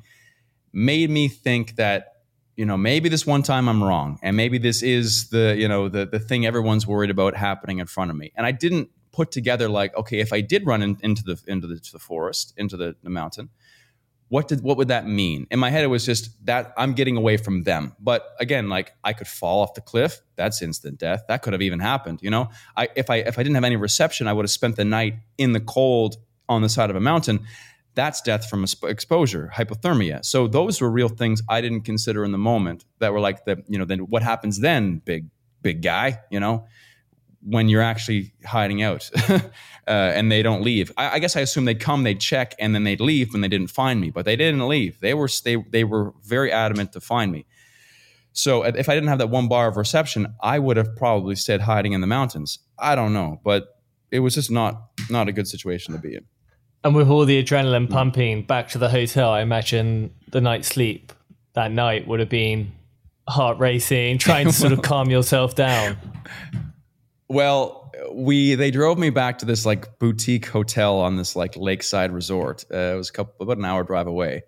[0.72, 2.14] made me think that
[2.56, 5.88] you know maybe this one time i'm wrong and maybe this is the you know
[5.88, 9.30] the the thing everyone's worried about happening in front of me and i didn't put
[9.30, 12.76] together like okay if i did run in, into the into the, the forest into
[12.76, 13.48] the, the mountain
[14.34, 15.46] what did what would that mean?
[15.52, 17.94] In my head it was just that i'm getting away from them.
[18.00, 20.20] But again like i could fall off the cliff.
[20.34, 21.22] That's instant death.
[21.28, 22.48] That could have even happened you know?
[22.76, 25.14] I if i if i didn't have any reception i would have spent the night
[25.38, 26.16] in the cold
[26.48, 27.46] on the side of a mountain.
[27.94, 30.24] That's death from exposure, hypothermia.
[30.24, 33.62] So those were real things I didn't consider in the moment that were like the,
[33.68, 35.28] you know, then what happens then, big,
[35.62, 36.66] big guy, you know,
[37.46, 39.40] when you're actually hiding out uh,
[39.86, 40.90] and they don't leave.
[40.96, 43.48] I, I, guess I assume they'd come, they'd check, and then they'd leave when they
[43.48, 44.98] didn't find me, but they didn't leave.
[45.00, 47.44] They were, they, they were very adamant to find me.
[48.32, 51.60] So if I didn't have that one bar of reception, I would have probably stayed
[51.60, 52.58] hiding in the mountains.
[52.78, 53.78] I don't know, but
[54.10, 56.24] it was just not, not a good situation to be in.
[56.82, 61.12] And with all the adrenaline pumping back to the hotel, I imagine the night's sleep
[61.54, 62.72] that night would have been
[63.28, 65.96] heart racing, trying to sort of calm yourself down.
[67.34, 72.12] Well, we they drove me back to this like boutique hotel on this like lakeside
[72.12, 72.64] resort.
[72.72, 74.44] Uh, it was a couple about an hour drive away,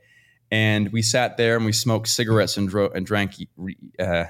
[0.53, 3.35] and we sat there and we smoked cigarettes and, dro- and drank
[3.99, 4.27] uh,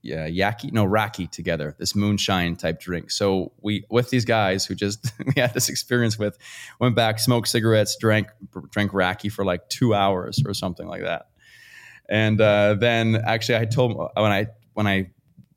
[0.00, 3.10] yeah, yaki, no raki together, this moonshine type drink.
[3.10, 6.38] So we with these guys who just we had this experience with,
[6.78, 8.28] went back, smoked cigarettes, drank
[8.70, 11.30] drank raki for like two hours or something like that.
[12.08, 15.10] And uh, then actually, I told when I when I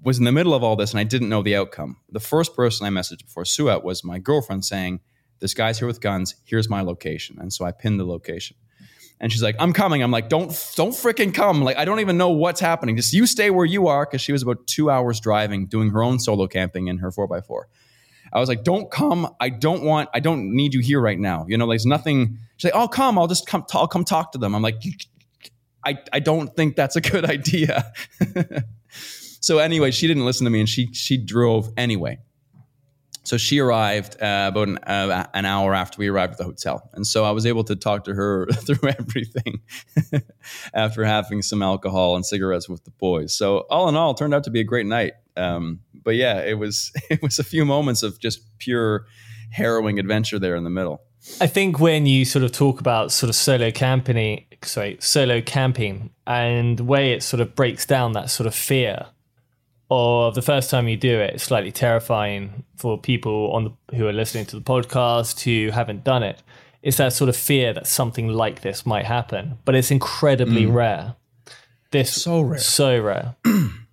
[0.04, 1.98] was in the middle of all this and I didn't know the outcome.
[2.10, 5.00] The first person I messaged before Suat was my girlfriend saying,
[5.40, 6.36] "This guy's here with guns.
[6.44, 8.58] Here's my location." And so I pinned the location.
[9.20, 12.18] And she's like, "I'm coming." I'm like, "Don't don't freaking come." Like I don't even
[12.18, 12.96] know what's happening.
[12.96, 16.04] Just you stay where you are because she was about 2 hours driving doing her
[16.04, 17.64] own solo camping in her 4x4.
[18.34, 19.28] I was like, "Don't come.
[19.40, 22.72] I don't want I don't need you here right now." You know, there's nothing She's
[22.72, 23.18] like, "I'll come.
[23.20, 24.82] I'll just come I'll come talk to them." I'm like,
[25.84, 27.92] I, I don't think that's a good idea.
[29.42, 32.20] so anyway, she didn't listen to me and she she drove anyway.
[33.24, 36.90] So she arrived uh, about an, uh, an, hour after we arrived at the hotel,
[36.94, 39.62] and so I was able to talk to her through everything
[40.74, 43.36] after having some alcohol and cigarettes with the boys.
[43.36, 45.14] So all in all, turned out to be a great night.
[45.38, 49.06] Um, but yeah, it was it was a few moments of just pure
[49.52, 51.02] harrowing adventure there in the middle.
[51.40, 56.10] I think when you sort of talk about sort of solo camping, sorry, solo camping,
[56.26, 59.06] and the way it sort of breaks down that sort of fear
[59.92, 64.08] of the first time you do it, it's slightly terrifying for people on the, who
[64.08, 66.42] are listening to the podcast who haven't done it.
[66.82, 70.74] It's that sort of fear that something like this might happen, but it's incredibly mm.
[70.74, 71.16] rare.
[71.92, 73.36] This so rare, so rare.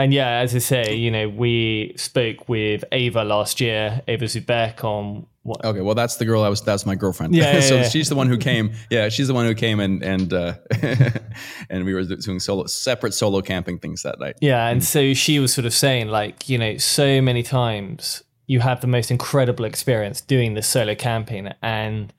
[0.00, 4.40] and yeah, as I say, you know, we spoke with Ava last year, Ava zu
[4.40, 5.64] Beck, on what?
[5.64, 6.42] Okay, well, that's the girl.
[6.42, 6.62] I was.
[6.62, 7.34] That's my girlfriend.
[7.34, 7.54] Yeah.
[7.54, 7.88] yeah so yeah.
[7.88, 8.72] she's the one who came.
[8.90, 10.54] Yeah, she's the one who came and and uh,
[11.70, 14.36] and we were doing solo, separate solo camping things that night.
[14.40, 18.60] Yeah, and so she was sort of saying like, you know, so many times you
[18.60, 22.12] have the most incredible experience doing this solo camping, and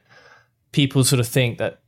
[0.71, 1.80] people sort of think that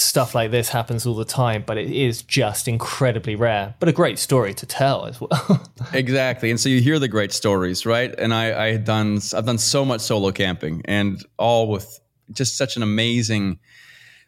[0.00, 3.92] stuff like this happens all the time, but it is just incredibly rare, but a
[3.92, 5.62] great story to tell as well.
[5.92, 6.50] exactly.
[6.50, 8.14] And so you hear the great stories, right?
[8.18, 12.00] And I, I had done, I've done so much solo camping and all with
[12.32, 13.58] just such an amazing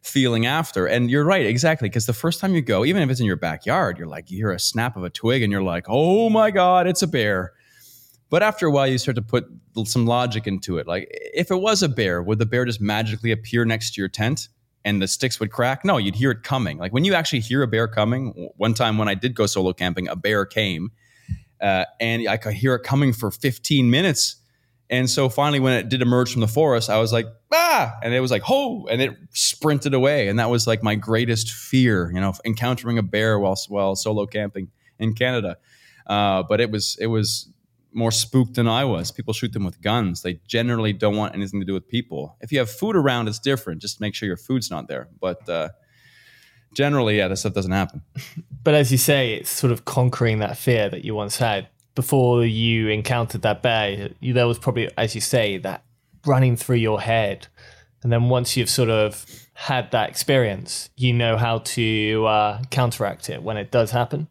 [0.03, 0.87] feeling after.
[0.87, 1.89] And you're right, exactly.
[1.89, 4.37] Because the first time you go, even if it's in your backyard, you're like, you
[4.37, 7.53] hear a snap of a twig and you're like, oh my God, it's a bear.
[8.29, 9.47] But after a while, you start to put
[9.85, 10.87] some logic into it.
[10.87, 14.09] Like, if it was a bear, would the bear just magically appear next to your
[14.09, 14.49] tent?
[14.85, 15.85] And the sticks would crack.
[15.85, 16.79] No, you'd hear it coming.
[16.79, 18.51] Like when you actually hear a bear coming.
[18.57, 20.93] One time when I did go solo camping, a bear came,
[21.61, 24.37] uh, and I could hear it coming for 15 minutes.
[24.91, 28.13] And so finally, when it did emerge from the forest, I was like, ah, and
[28.13, 30.29] it was like, ho, and it sprinted away.
[30.29, 34.27] And that was like my greatest fear, you know, encountering a bear while while solo
[34.27, 35.57] camping in Canada.
[36.07, 37.49] Uh, but it was it was
[37.95, 39.11] more spooked than I was.
[39.11, 40.23] People shoot them with guns.
[40.23, 42.37] They generally don't want anything to do with people.
[42.41, 43.83] If you have food around, it's different.
[43.83, 45.09] Just make sure your food's not there.
[45.21, 45.71] But uh,
[46.75, 48.03] generally, yeah, this stuff doesn't happen.
[48.65, 51.67] But as you say, it's sort of conquering that fear that you once had
[51.97, 54.11] before you encountered that bear.
[54.21, 55.83] You, there was probably, as you say, that
[56.25, 57.49] running through your head.
[58.05, 63.29] And then once you've sort of had that experience, you know how to uh, counteract
[63.31, 64.29] it when it does happen.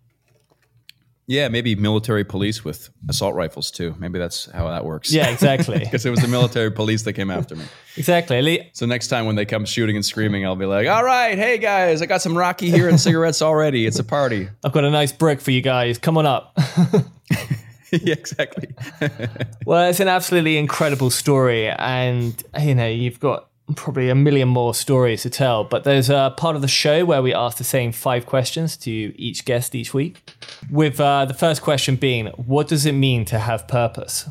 [1.32, 3.96] Yeah, maybe military police with assault rifles too.
[3.98, 5.14] Maybe that's how that works.
[5.14, 5.80] Yeah, exactly.
[5.92, 7.64] Because it was the military police that came after me.
[7.96, 8.70] Exactly.
[8.74, 11.58] So next time when they come shooting and screaming, I'll be like, "All right, hey
[11.58, 13.86] guys, I got some raki here and cigarettes already.
[13.86, 14.50] It's a party.
[14.66, 15.98] I've got a nice brick for you guys.
[15.98, 16.52] Come on up."
[17.92, 18.76] yeah, exactly.
[19.66, 24.74] well, it's an absolutely incredible story, and you know you've got probably a million more
[24.74, 27.92] stories to tell, but there's a part of the show where we ask the same
[27.92, 30.32] five questions to each guest each week.
[30.70, 34.28] With uh, the first question being, what does it mean to have purpose?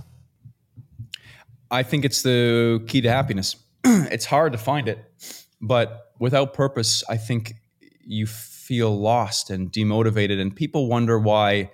[1.70, 3.57] I think it's the key to happiness.
[3.84, 5.05] it's hard to find it,
[5.61, 7.55] but without purpose, I think
[8.05, 11.70] you feel lost and demotivated, and people wonder why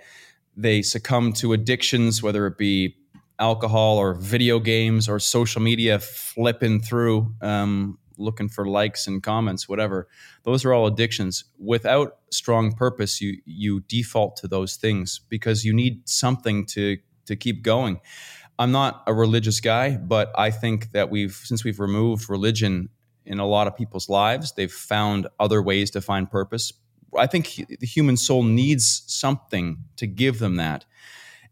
[0.57, 2.97] they succumb to addictions, whether it be
[3.39, 9.69] alcohol or video games or social media flipping through um, looking for likes and comments
[9.69, 10.09] whatever
[10.45, 11.45] those are all addictions.
[11.59, 17.37] Without strong purpose you you default to those things because you need something to to
[17.37, 18.01] keep going.
[18.59, 22.89] I'm not a religious guy but i think that we've since we've removed religion
[23.27, 26.73] in a lot of people's lives they've found other ways to find purpose.
[27.17, 30.85] I think the human soul needs something to give them that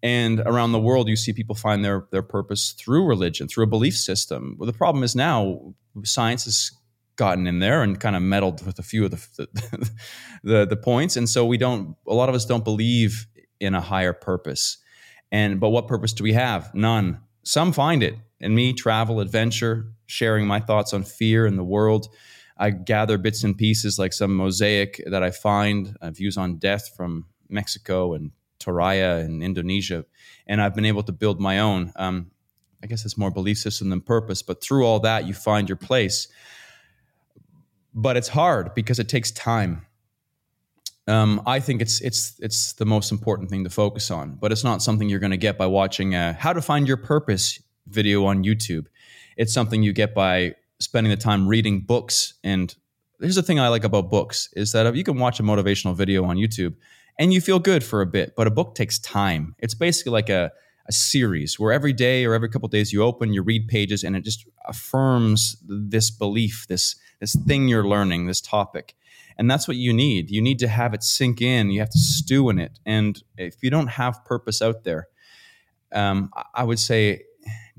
[0.04, 3.66] and around the world, you see people find their their purpose through religion, through a
[3.66, 4.54] belief system.
[4.58, 5.74] Well, the problem is now
[6.04, 6.70] science has
[7.16, 9.90] gotten in there and kind of meddled with a few of the, the
[10.44, 11.96] the, the points, and so we don't.
[12.06, 13.26] A lot of us don't believe
[13.60, 14.76] in a higher purpose.
[15.32, 16.72] And but what purpose do we have?
[16.74, 17.20] None.
[17.42, 18.14] Some find it.
[18.40, 22.08] In me, travel, adventure, sharing my thoughts on fear in the world.
[22.58, 26.94] I gather bits and pieces like some mosaic that I find, uh, views on death
[26.94, 28.32] from Mexico and
[28.64, 30.04] Toraja in Indonesia,
[30.46, 31.92] and I've been able to build my own.
[31.96, 32.30] Um,
[32.82, 35.76] I guess it's more belief system than purpose, but through all that, you find your
[35.76, 36.28] place.
[37.94, 39.86] But it's hard because it takes time.
[41.06, 44.64] Um, I think it's it's it's the most important thing to focus on, but it's
[44.64, 48.24] not something you're going to get by watching a "How to Find Your Purpose" video
[48.24, 48.86] on YouTube.
[49.36, 52.34] It's something you get by spending the time reading books.
[52.42, 52.74] And
[53.20, 56.24] here's the thing I like about books is that you can watch a motivational video
[56.24, 56.74] on YouTube
[57.18, 59.54] and you feel good for a bit, but a book takes time.
[59.58, 60.52] It's basically like a
[60.86, 64.14] a series where every day or every couple days you open, you read pages, and
[64.16, 68.94] it just affirms this belief, this this thing you're learning, this topic.
[69.38, 70.30] And that's what you need.
[70.30, 71.70] You need to have it sink in.
[71.70, 72.78] You have to stew in it.
[72.86, 75.08] And if you don't have purpose out there,
[75.92, 77.22] um, I would say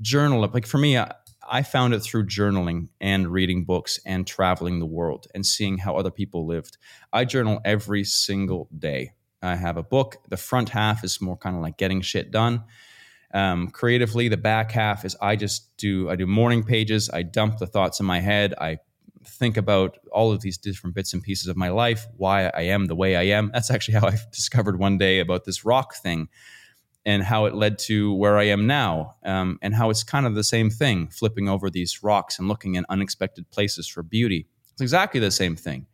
[0.00, 0.52] journal it.
[0.52, 1.12] Like for me, I,
[1.48, 5.96] I found it through journaling and reading books and traveling the world and seeing how
[5.96, 6.76] other people lived.
[7.12, 9.12] I journal every single day.
[9.46, 10.16] I have a book.
[10.28, 12.64] The front half is more kind of like getting shit done.
[13.32, 17.10] Um, creatively, the back half is I just do I do morning pages.
[17.10, 18.54] I dump the thoughts in my head.
[18.58, 18.78] I
[19.24, 22.86] think about all of these different bits and pieces of my life, why I am
[22.86, 23.50] the way I am.
[23.52, 26.28] That's actually how I discovered one day about this rock thing
[27.04, 30.34] and how it led to where I am now, um, and how it's kind of
[30.34, 34.48] the same thing, flipping over these rocks and looking in unexpected places for beauty.
[34.72, 35.86] It's exactly the same thing.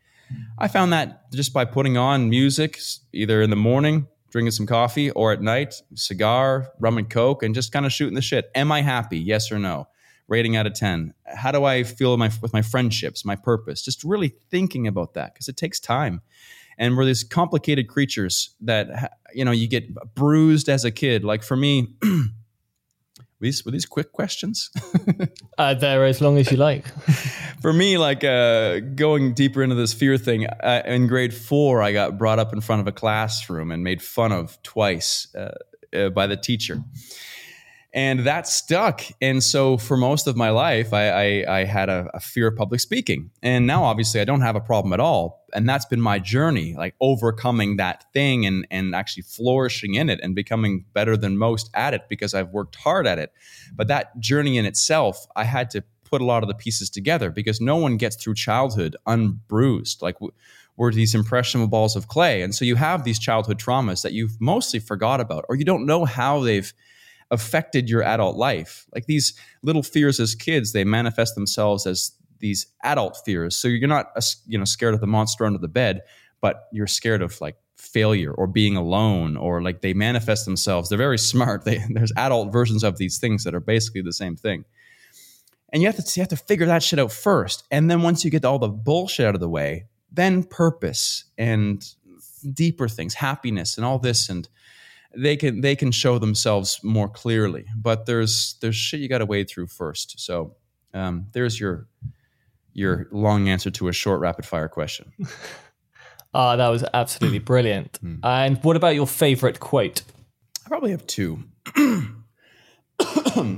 [0.59, 2.79] I found that just by putting on music,
[3.13, 7.55] either in the morning, drinking some coffee, or at night, cigar, rum and coke, and
[7.55, 8.51] just kind of shooting the shit.
[8.55, 9.19] Am I happy?
[9.19, 9.89] Yes or no?
[10.29, 14.03] rating out of 10 how do i feel my, with my friendships my purpose just
[14.05, 16.23] really thinking about that because it takes time
[16.79, 21.43] and we're these complicated creatures that you know you get bruised as a kid like
[21.43, 21.95] for me
[23.43, 24.71] these were these quick questions?
[25.59, 26.89] Uh, they're as long as you like.
[27.61, 31.93] For me like uh, going deeper into this fear thing uh, in grade four i
[31.93, 35.55] got brought up in front of a classroom and made fun of twice uh,
[35.95, 36.83] uh, by the teacher
[37.95, 39.03] and that stuck.
[39.21, 42.57] And so for most of my life, I, I, I had a, a, fear of
[42.57, 43.31] public speaking.
[43.43, 45.45] And now, obviously, I don't have a problem at all.
[45.53, 50.21] And that's been my journey, like overcoming that thing and, and actually flourishing in it
[50.23, 53.33] and becoming better than most at it because I've worked hard at it.
[53.75, 57.31] But that journey in itself, I had to put a lot of the pieces together
[57.31, 60.01] because no one gets through childhood unbruised.
[60.01, 60.17] Like,
[60.79, 62.41] we're these impressionable balls of clay.
[62.41, 65.85] And so you have these childhood traumas that you've mostly forgot about, or you don't
[65.85, 66.73] know how they've
[67.33, 68.87] affected your adult life.
[68.95, 73.57] Like these little fears as kids, they manifest themselves as these adult fears.
[73.57, 74.13] So you're not
[74.47, 76.03] you know scared of the monster under the bed,
[76.41, 80.89] but you're scared of like failure or being alone or like they manifest themselves.
[80.89, 81.65] They're very smart.
[81.65, 84.65] They, there's adult versions of these things that are basically the same thing.
[85.73, 87.65] And you have to you have to figure that shit out first.
[87.71, 91.83] And then once you get all the bullshit out of the way, then purpose and
[92.53, 94.47] deeper things, happiness and all this and
[95.17, 97.65] they can they can show themselves more clearly.
[97.77, 100.21] But there's there's shit you got to wade through first.
[100.21, 100.57] So
[100.95, 101.89] um, there's your
[102.73, 105.13] your long answer to a short rapid fire question.
[106.35, 107.99] Ah, that was absolutely brilliant.
[108.01, 108.17] Hmm.
[108.23, 110.03] and what about your favorite quote?
[110.65, 111.45] I probably have two,
[111.77, 112.17] and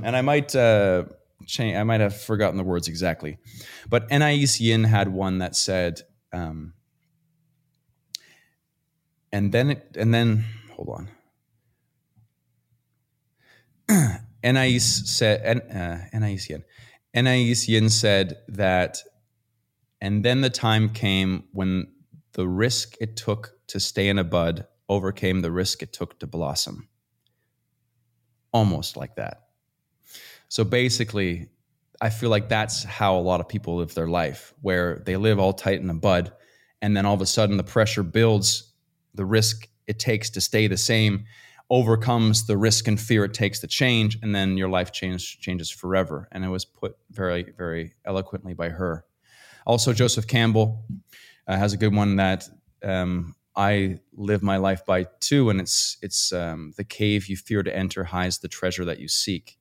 [0.05, 1.05] I might uh,
[1.45, 1.77] change.
[1.77, 3.37] I might have forgotten the words exactly,
[3.87, 6.01] but Anais Nin had one that said,
[6.33, 6.73] um,
[9.31, 10.43] and then it, and then
[10.75, 11.09] hold on.
[14.43, 16.63] Anais said, uh, Anais Nin.
[17.15, 19.01] Anais Nin said that,
[20.01, 21.87] and then the time came when
[22.33, 26.27] the risk it took to stay in a bud overcame the risk it took to
[26.27, 26.87] blossom.
[28.51, 29.47] Almost like that.
[30.47, 31.49] So basically,
[32.01, 35.39] I feel like that's how a lot of people live their life, where they live
[35.39, 36.31] all tight in a bud,
[36.81, 38.71] and then all of a sudden the pressure builds,
[39.13, 41.25] the risk it takes to stay the same
[41.69, 45.69] overcomes the risk and fear it takes to change, and then your life change, changes
[45.69, 46.27] forever.
[46.31, 49.05] And it was put very, very eloquently by her.
[49.65, 50.85] Also, Joseph Campbell
[51.47, 52.47] uh, has a good one that
[52.83, 57.63] um, I live my life by too, and it's it's um, the cave you fear
[57.63, 59.57] to enter hides the treasure that you seek,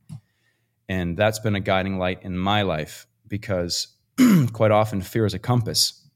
[0.89, 3.89] and that's been a guiding light in my life because
[4.53, 6.07] quite often fear is a compass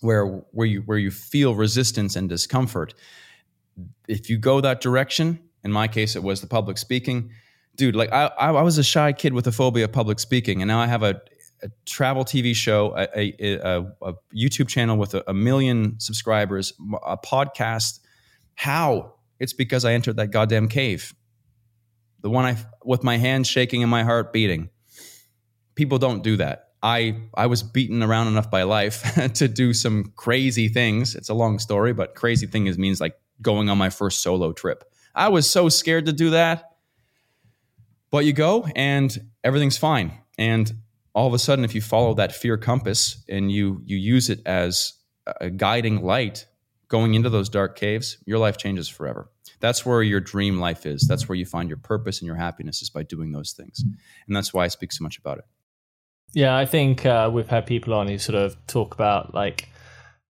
[0.00, 2.94] where where you where you feel resistance and discomfort
[4.08, 7.30] if you go that direction, in my case, it was the public speaking.
[7.76, 10.68] Dude, like I, I was a shy kid with a phobia of public speaking, and
[10.68, 11.20] now I have a,
[11.62, 16.72] a travel TV show, a, a, a YouTube channel with a, million subscribers,
[17.04, 18.00] a podcast.
[18.54, 19.14] How?
[19.40, 21.14] It's because I entered that goddamn cave.
[22.20, 24.70] The one I, with my hands shaking and my heart beating.
[25.74, 26.68] People don't do that.
[26.84, 31.14] I I was beaten around enough by life to do some crazy things.
[31.16, 34.52] It's a long story, but crazy thing is means like going on my first solo
[34.52, 34.84] trip.
[35.14, 36.70] I was so scared to do that.
[38.10, 40.12] But you go and everything's fine.
[40.38, 40.72] And
[41.14, 44.40] all of a sudden, if you follow that fear compass and you you use it
[44.46, 44.92] as
[45.40, 46.46] a guiding light
[46.88, 49.30] going into those dark caves, your life changes forever.
[49.60, 51.06] That's where your dream life is.
[51.08, 53.82] That's where you find your purpose and your happiness is by doing those things.
[54.26, 55.44] And that's why I speak so much about it.
[56.34, 59.68] Yeah, I think uh, we've had people on who sort of talk about like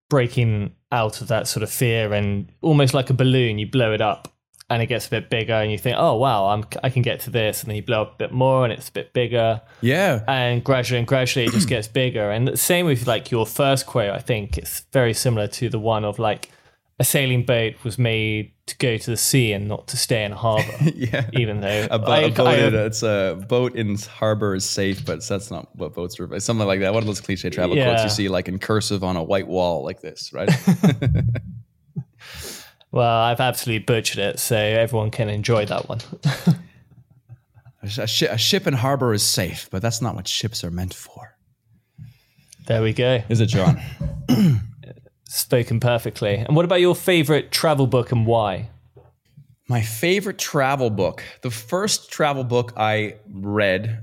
[0.09, 4.01] breaking out of that sort of fear and almost like a balloon, you blow it
[4.01, 4.31] up
[4.69, 7.19] and it gets a bit bigger and you think, oh wow, I'm I can get
[7.21, 9.61] to this, and then you blow up a bit more and it's a bit bigger.
[9.81, 10.23] Yeah.
[10.27, 12.31] And gradually and gradually it just gets bigger.
[12.31, 15.79] And the same with like your first quote, I think it's very similar to the
[15.79, 16.49] one of like
[16.97, 20.31] a sailing boat was made to go to the sea and not to stay in
[20.31, 20.73] a harbor.
[20.95, 21.29] yeah.
[21.33, 24.65] Even though a, bo- I, a boat, I, in, it's a boat in harbor is
[24.65, 26.39] safe, but that's not what boats are.
[26.39, 26.93] Something like that.
[26.93, 27.85] One of those cliche travel yeah.
[27.85, 30.49] quotes you see like in cursive on a white wall like this, right?
[32.91, 35.99] well, I've absolutely butchered it, so everyone can enjoy that one.
[37.83, 40.93] a, sh- a ship in harbor is safe, but that's not what ships are meant
[40.93, 41.35] for.
[42.67, 43.21] There we go.
[43.29, 43.79] Is it, John?
[45.35, 46.35] Spoken perfectly.
[46.35, 48.69] And what about your favorite travel book and why?
[49.67, 51.23] My favorite travel book.
[51.41, 54.01] The first travel book I read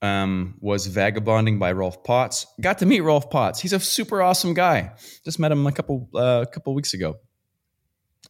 [0.00, 2.46] um, was Vagabonding by Rolf Potts.
[2.62, 3.60] Got to meet Rolf Potts.
[3.60, 4.92] He's a super awesome guy.
[5.22, 7.16] Just met him a couple uh, a couple weeks ago.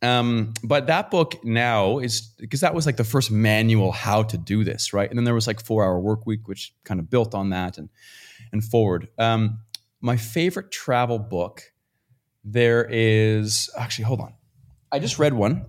[0.02, 4.36] Um, but that book now is because that was like the first manual how to
[4.36, 5.08] do this, right?
[5.08, 7.78] And then there was like Four Hour Work Week, which kind of built on that
[7.78, 7.90] and
[8.50, 9.06] and forward.
[9.18, 9.60] Um,
[10.00, 11.69] my favorite travel book
[12.44, 14.34] there is actually, hold on.
[14.92, 15.66] I just read one.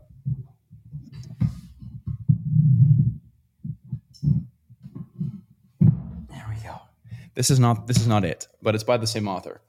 [6.30, 6.80] There we go.
[7.36, 9.62] This is not this is not it, but it's by the same author.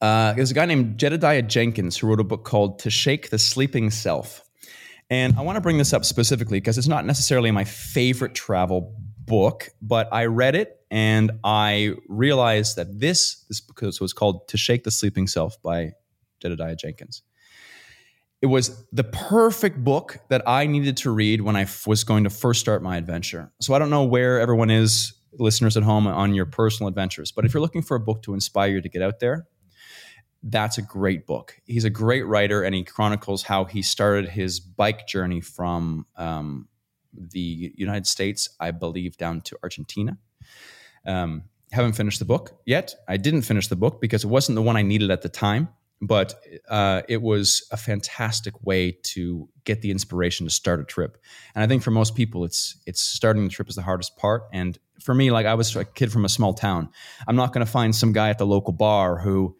[0.00, 3.38] Uh, there's a guy named Jedediah Jenkins who wrote a book called To Shake the
[3.38, 4.44] Sleeping Self.
[5.10, 8.94] And I want to bring this up specifically because it's not necessarily my favorite travel
[9.24, 14.56] book, but I read it and I realized that this this book was called "To
[14.56, 15.92] Shake the Sleeping Self" by
[16.40, 17.22] Jedediah Jenkins.
[18.40, 22.22] It was the perfect book that I needed to read when I f- was going
[22.22, 23.52] to first start my adventure.
[23.60, 27.44] So I don't know where everyone is, listeners at home, on your personal adventures, but
[27.44, 29.48] if you're looking for a book to inspire you to get out there,
[30.44, 31.60] that's a great book.
[31.64, 36.68] He's a great writer, and he chronicles how he started his bike journey from um,
[37.12, 40.16] the United States, I believe, down to Argentina.
[41.06, 42.94] Um, haven't finished the book yet.
[43.08, 45.68] I didn't finish the book because it wasn't the one I needed at the time,
[46.00, 46.34] but
[46.68, 51.18] uh, it was a fantastic way to get the inspiration to start a trip.
[51.54, 54.44] And I think for most people, it's it's starting the trip is the hardest part.
[54.52, 56.88] And for me, like I was a kid from a small town,
[57.26, 59.56] I'm not going to find some guy at the local bar who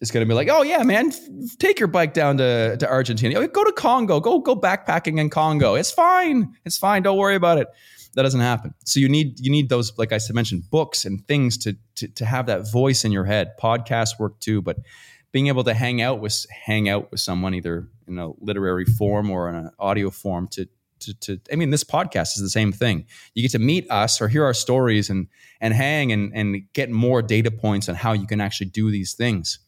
[0.00, 1.12] is going to be like, oh yeah, man,
[1.58, 3.46] take your bike down to, to Argentina.
[3.46, 4.20] Go to Congo.
[4.20, 5.74] Go go backpacking in Congo.
[5.74, 6.54] It's fine.
[6.64, 7.02] It's fine.
[7.02, 7.68] Don't worry about it.
[8.14, 8.74] That doesn't happen.
[8.84, 12.08] So you need you need those, like I said, mentioned books and things to, to
[12.08, 13.52] to have that voice in your head.
[13.60, 14.78] Podcasts work too, but
[15.32, 19.30] being able to hang out with hang out with someone either in a literary form
[19.30, 20.66] or in an audio form to
[21.00, 23.06] to, to, I mean, this podcast is the same thing.
[23.34, 25.28] You get to meet us or hear our stories and
[25.60, 29.14] and hang and and get more data points on how you can actually do these
[29.14, 29.60] things.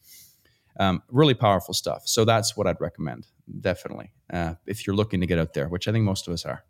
[0.78, 2.03] Um, really powerful stuff.
[2.07, 3.26] So that's what I'd recommend,
[3.61, 6.47] definitely, uh, if you're looking to get out there, which I think most of us
[6.47, 6.64] are.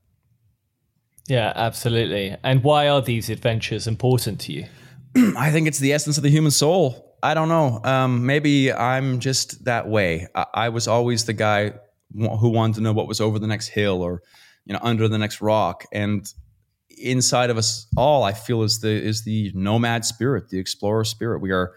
[1.28, 2.36] Yeah, absolutely.
[2.42, 4.66] And why are these adventures important to you?
[5.36, 7.16] I think it's the essence of the human soul.
[7.22, 7.80] I don't know.
[7.84, 10.26] Um, maybe I'm just that way.
[10.34, 11.74] I, I, was always the guy
[12.12, 14.22] who wanted to know what was over the next hill or,
[14.64, 15.84] you know, under the next rock.
[15.92, 16.26] And
[16.98, 21.40] inside of us all, I feel is the is the nomad spirit, the explorer spirit.
[21.40, 21.74] We are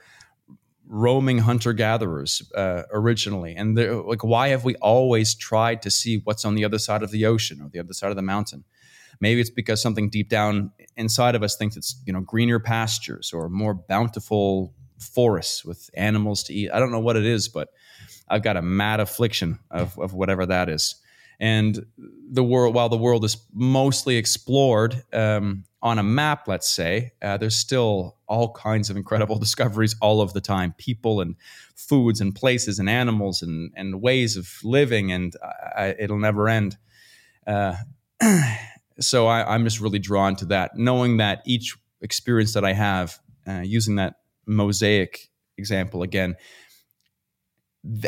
[0.87, 3.75] roaming hunter gatherers uh, originally and
[4.07, 7.25] like why have we always tried to see what's on the other side of the
[7.25, 8.63] ocean or the other side of the mountain
[9.21, 13.31] maybe it's because something deep down inside of us thinks it's you know greener pastures
[13.33, 16.71] or more bountiful forests with animals to eat.
[16.71, 17.69] I don't know what it is but
[18.29, 20.95] i've got a mad affliction of, of whatever that is.
[21.39, 21.85] And
[22.31, 27.37] the world while the world is mostly explored um, on a map, let's say, uh,
[27.37, 30.73] there's still all kinds of incredible discoveries all of the time.
[30.77, 31.35] People and
[31.75, 35.35] foods and places and animals and, and ways of living, and
[35.77, 36.77] uh, it'll never end.
[37.45, 37.75] Uh,
[38.99, 43.19] so I, am just really drawn to that, knowing that each experience that I have,
[43.47, 44.15] uh, using that
[44.45, 46.35] mosaic example again,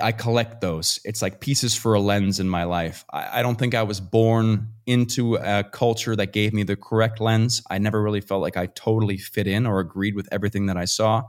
[0.02, 1.00] I collect those.
[1.04, 3.06] It's like pieces for a lens in my life.
[3.14, 7.22] I, I, don't think I was born into a culture that gave me the correct
[7.22, 7.62] lens.
[7.70, 10.86] I never really felt like I totally fit in or agreed with everything that I
[10.86, 11.26] saw.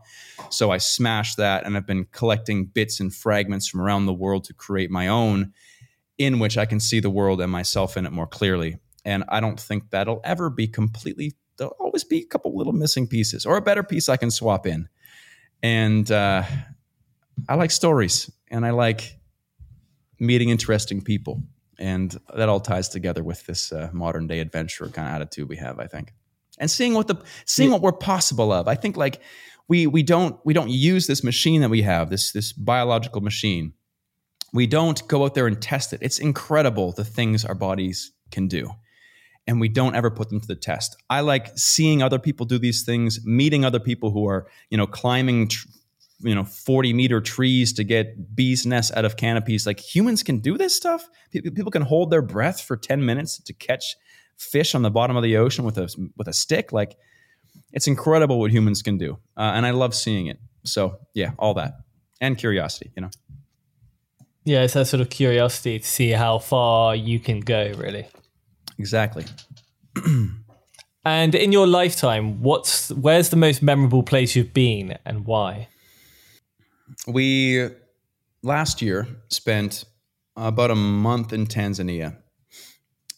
[0.48, 4.44] So I smashed that and I've been collecting bits and fragments from around the world
[4.44, 5.52] to create my own,
[6.16, 8.78] in which I can see the world and myself in it more clearly.
[9.09, 13.06] And I don't think that'll ever be completely, there'll always be a couple little missing
[13.06, 14.86] pieces or a better piece I can swap in.
[15.62, 16.42] And, uh,
[17.48, 19.18] I like stories and I like
[20.18, 21.42] meeting interesting people.
[21.78, 25.56] And that all ties together with this uh, modern day adventurer kind of attitude we
[25.56, 26.12] have, I think.
[26.59, 28.66] And seeing what the seeing what we're possible of.
[28.66, 29.20] I think like
[29.68, 33.74] we we don't we don't use this machine that we have, this this biological machine.
[34.52, 36.00] We don't go out there and test it.
[36.02, 38.72] It's incredible the things our bodies can do.
[39.49, 40.96] And we don't ever put them to the test.
[41.11, 44.86] I like seeing other people do these things, meeting other people who are, you know,
[44.86, 45.66] climbing tr-
[46.20, 49.66] you know 40 meter trees to get bees nests out of canopies.
[49.66, 51.09] Like humans can do this stuff?
[51.32, 53.96] People can hold their breath for 10 minutes to catch
[54.36, 56.72] fish on the bottom of the ocean with a with a stick?
[56.72, 56.96] Like
[57.72, 60.38] it's incredible what humans can do uh, and i love seeing it.
[60.64, 61.74] So yeah all that.
[62.20, 63.11] And curiosity you know?
[64.44, 68.09] Yeah it's that sort of curiosity to see how far you can go really
[68.78, 69.24] exactly
[71.04, 75.68] and in your lifetime what's where's the most memorable place you've been and why
[77.06, 77.68] we
[78.42, 79.84] last year spent
[80.36, 82.16] about a month in Tanzania.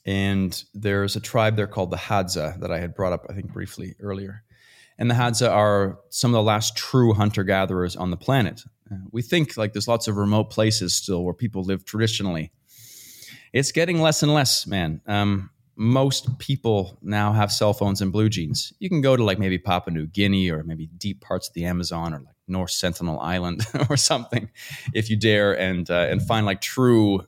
[0.06, 3.52] And there's a tribe there called the Hadza that I had brought up, I think,
[3.52, 4.42] briefly earlier.
[4.98, 8.62] And the Hadza are some of the last true hunter gatherers on the planet.
[8.90, 12.50] Uh, we think like there's lots of remote places still where people live traditionally.
[13.52, 15.00] It's getting less and less, man.
[15.06, 18.72] Um, most people now have cell phones and blue jeans.
[18.80, 21.64] You can go to like maybe Papua New Guinea or maybe deep parts of the
[21.64, 24.50] Amazon or like North Sentinel Island or something,
[24.92, 27.26] if you dare, and uh, and find like true,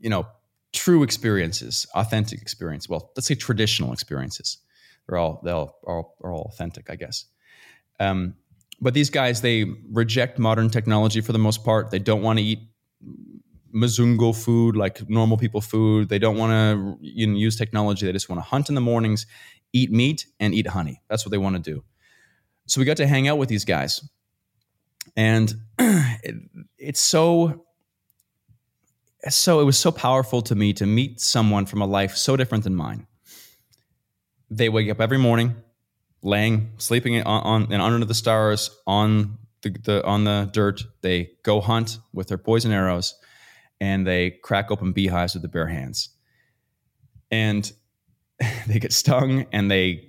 [0.00, 0.26] you know,
[0.72, 2.88] true experiences, authentic experience.
[2.88, 4.58] Well, let's say traditional experiences.
[5.06, 7.26] They're all they're all are, all authentic, I guess.
[8.00, 8.36] Um,
[8.80, 11.90] but these guys, they reject modern technology for the most part.
[11.90, 12.60] They don't want to eat
[13.74, 16.08] Mzungu food, like normal people food.
[16.08, 18.06] They don't want to you know, use technology.
[18.06, 19.26] They just want to hunt in the mornings,
[19.72, 21.02] eat meat, and eat honey.
[21.08, 21.84] That's what they want to do.
[22.66, 24.06] So we got to hang out with these guys.
[25.16, 26.34] And it,
[26.78, 27.64] it's so
[29.28, 32.64] so it was so powerful to me to meet someone from a life so different
[32.64, 33.06] than mine.
[34.48, 35.56] They wake up every morning,
[36.22, 40.82] laying, sleeping on, on and under the stars on the, the on the dirt.
[41.02, 43.14] They go hunt with their poison arrows
[43.80, 46.10] and they crack open beehives with their bare hands.
[47.30, 47.70] And
[48.66, 50.08] they get stung and they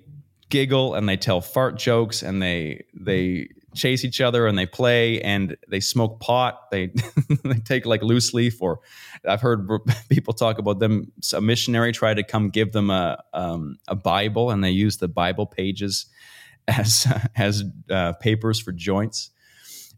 [0.49, 5.21] giggle and they tell fart jokes and they they chase each other and they play
[5.21, 6.71] and they smoke pot.
[6.71, 6.87] They
[7.43, 8.79] they take like loose leaf or
[9.27, 9.67] I've heard
[10.09, 11.11] people talk about them.
[11.33, 15.07] A missionary tried to come give them a um, a Bible and they use the
[15.07, 16.07] Bible pages
[16.67, 19.31] as as uh, papers for joints.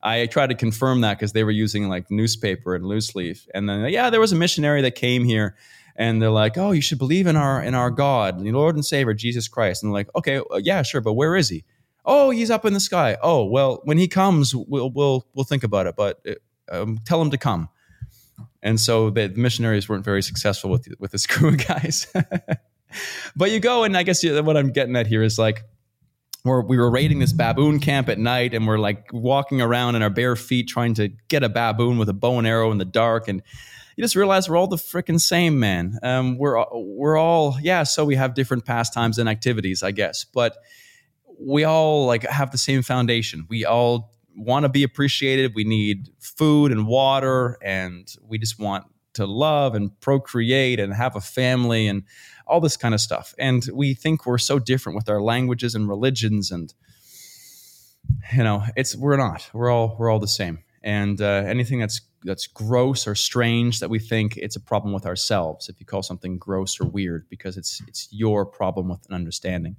[0.03, 3.47] I tried to confirm that because they were using like newspaper and loose leaf.
[3.53, 5.55] And then, yeah, there was a missionary that came here
[5.95, 8.85] and they're like, "Oh, you should believe in our in our God, the Lord and
[8.85, 11.63] Savior Jesus Christ." And they're like, "Okay, uh, yeah, sure, but where is he?"
[12.05, 15.63] "Oh, he's up in the sky." "Oh, well, when he comes, we'll we'll we'll think
[15.63, 17.69] about it, but uh, um, tell him to come."
[18.63, 22.07] And so the missionaries weren't very successful with with this crew of guys.
[23.35, 25.63] but you go, and I guess what I'm getting at here is like
[26.43, 30.01] where we were raiding this baboon camp at night and we're like walking around in
[30.01, 32.85] our bare feet trying to get a baboon with a bow and arrow in the
[32.85, 33.41] dark and
[33.95, 35.99] you just realize we're all the freaking same man.
[36.01, 40.57] Um, we're we're all yeah so we have different pastimes and activities i guess but
[41.41, 43.45] we all like have the same foundation.
[43.49, 45.53] We all want to be appreciated.
[45.55, 51.15] We need food and water and we just want to love and procreate and have
[51.15, 52.03] a family and
[52.51, 53.33] all this kind of stuff.
[53.39, 56.73] And we think we're so different with our languages and religions, and
[58.33, 59.49] you know, it's we're not.
[59.53, 60.59] We're all we're all the same.
[60.83, 65.05] And uh, anything that's that's gross or strange that we think it's a problem with
[65.05, 65.69] ourselves.
[65.69, 69.77] If you call something gross or weird, because it's it's your problem with an understanding.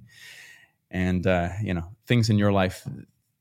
[0.89, 2.87] And uh, you know, things in your life,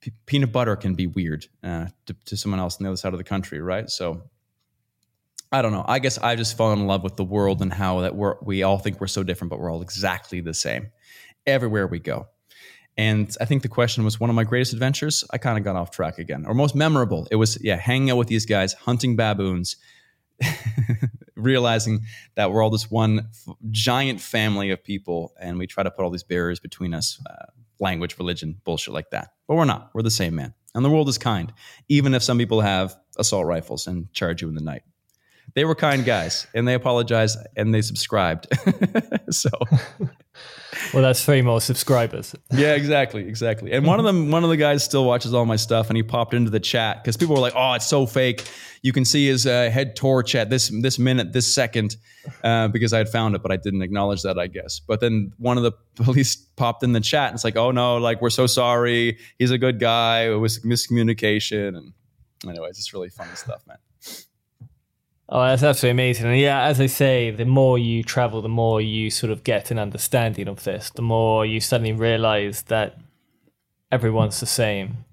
[0.00, 3.14] p- peanut butter can be weird uh, to, to someone else on the other side
[3.14, 3.88] of the country, right?
[3.88, 4.22] So
[5.52, 5.84] I don't know.
[5.86, 8.62] I guess I just fall in love with the world and how that we're we
[8.62, 10.90] all think we're so different, but we're all exactly the same
[11.46, 12.28] everywhere we go.
[12.96, 15.24] And I think the question was one of my greatest adventures.
[15.30, 17.26] I kind of got off track again, or most memorable.
[17.30, 19.76] It was yeah, hanging out with these guys, hunting baboons,
[21.36, 22.00] realizing
[22.34, 26.02] that we're all this one f- giant family of people, and we try to put
[26.02, 27.46] all these barriers between us, uh,
[27.78, 29.32] language, religion, bullshit like that.
[29.48, 29.90] But we're not.
[29.94, 30.54] We're the same man.
[30.74, 31.52] And the world is kind,
[31.88, 34.82] even if some people have assault rifles and charge you in the night.
[35.54, 38.48] They were kind guys and they apologized and they subscribed.
[39.30, 39.50] so
[40.92, 42.34] well, that's three more subscribers.
[42.50, 43.72] yeah, exactly, exactly.
[43.72, 46.02] And one of them, one of the guys still watches all my stuff, and he
[46.02, 48.48] popped into the chat because people were like, "Oh, it's so fake."
[48.82, 51.96] You can see his uh, head torch at this this minute, this second,
[52.42, 54.80] uh, because I had found it, but I didn't acknowledge that, I guess.
[54.80, 55.72] But then one of the
[56.02, 59.18] police popped in the chat, and it's like, "Oh no, like we're so sorry.
[59.38, 60.26] He's a good guy.
[60.26, 61.92] It was miscommunication." And
[62.48, 63.78] anyways, it's really funny stuff, man.
[65.34, 66.26] Oh, that's absolutely amazing.
[66.26, 69.70] And yeah, as I say, the more you travel, the more you sort of get
[69.70, 72.98] an understanding of this, the more you suddenly realize that
[73.90, 75.06] everyone's the same.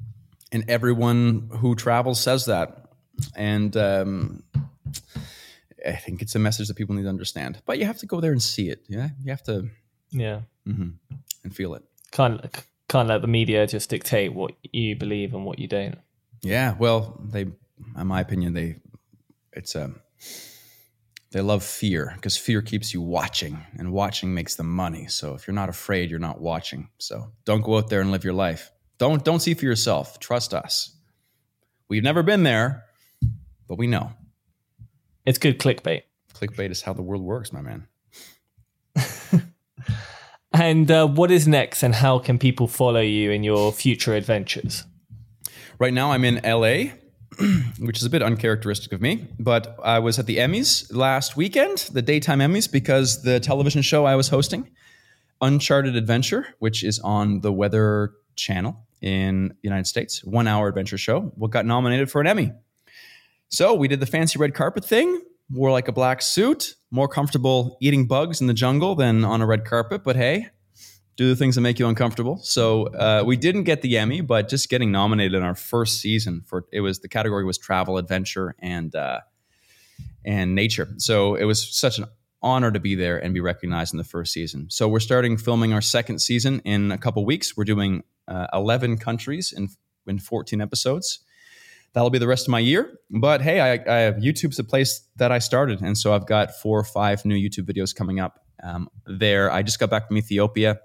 [0.51, 2.89] And everyone who travels says that.
[3.34, 4.43] And um,
[5.88, 7.61] I think it's a message that people need to understand.
[7.65, 8.84] But you have to go there and see it.
[8.89, 9.11] Yeah.
[9.24, 9.70] You have to.
[10.09, 10.41] Yeah.
[10.67, 10.89] Mm-hmm,
[11.45, 11.84] and feel it.
[12.11, 12.45] Can't,
[12.89, 15.97] can't let the media just dictate what you believe and what you don't.
[16.41, 16.76] Yeah.
[16.78, 17.43] Well, they,
[17.97, 18.82] in my opinion, they,
[19.53, 20.01] it's a, um,
[21.32, 25.07] they love fear because fear keeps you watching and watching makes them money.
[25.07, 26.89] So if you're not afraid, you're not watching.
[26.97, 28.72] So don't go out there and live your life.
[28.97, 30.20] Don't don't see for yourself.
[30.20, 30.95] Trust us.
[31.88, 32.86] We've never been there,
[33.67, 34.11] but we know.
[35.26, 36.03] It's good clickbait.
[36.34, 37.88] Clickbait is how the world works, my man.
[40.53, 44.84] and uh, what is next, and how can people follow you in your future adventures?
[45.80, 46.93] Right now, I'm in LA
[47.80, 49.28] which is a bit uncharacteristic of me.
[49.38, 54.06] But I was at the Emmys last weekend, the daytime Emmys, because the television show
[54.06, 54.70] I was hosting,
[55.42, 60.98] Uncharted Adventure, which is on the Weather Channel in the United States, one hour adventure
[60.98, 62.52] show, what got nominated for an Emmy.
[63.50, 67.78] So we did the fancy red carpet thing, wore like a black suit, more comfortable
[67.82, 70.04] eating bugs in the jungle than on a red carpet.
[70.04, 70.50] But hey,
[71.20, 72.38] do the things that make you uncomfortable.
[72.38, 76.43] So uh, we didn't get the Emmy, but just getting nominated in our first season
[76.45, 79.20] for it was the category was travel, adventure, and uh,
[80.24, 80.88] and nature.
[80.95, 82.05] So it was such an
[82.41, 84.67] honor to be there and be recognized in the first season.
[84.70, 87.57] So we're starting filming our second season in a couple weeks.
[87.57, 89.67] We're doing uh, 11 countries in
[90.07, 91.20] in 14 episodes.
[91.91, 92.97] That'll be the rest of my year.
[93.09, 96.55] But hey, I, I have YouTube's a place that I started, and so I've got
[96.55, 99.51] four or five new YouTube videos coming up um, there.
[99.51, 100.80] I just got back from Ethiopia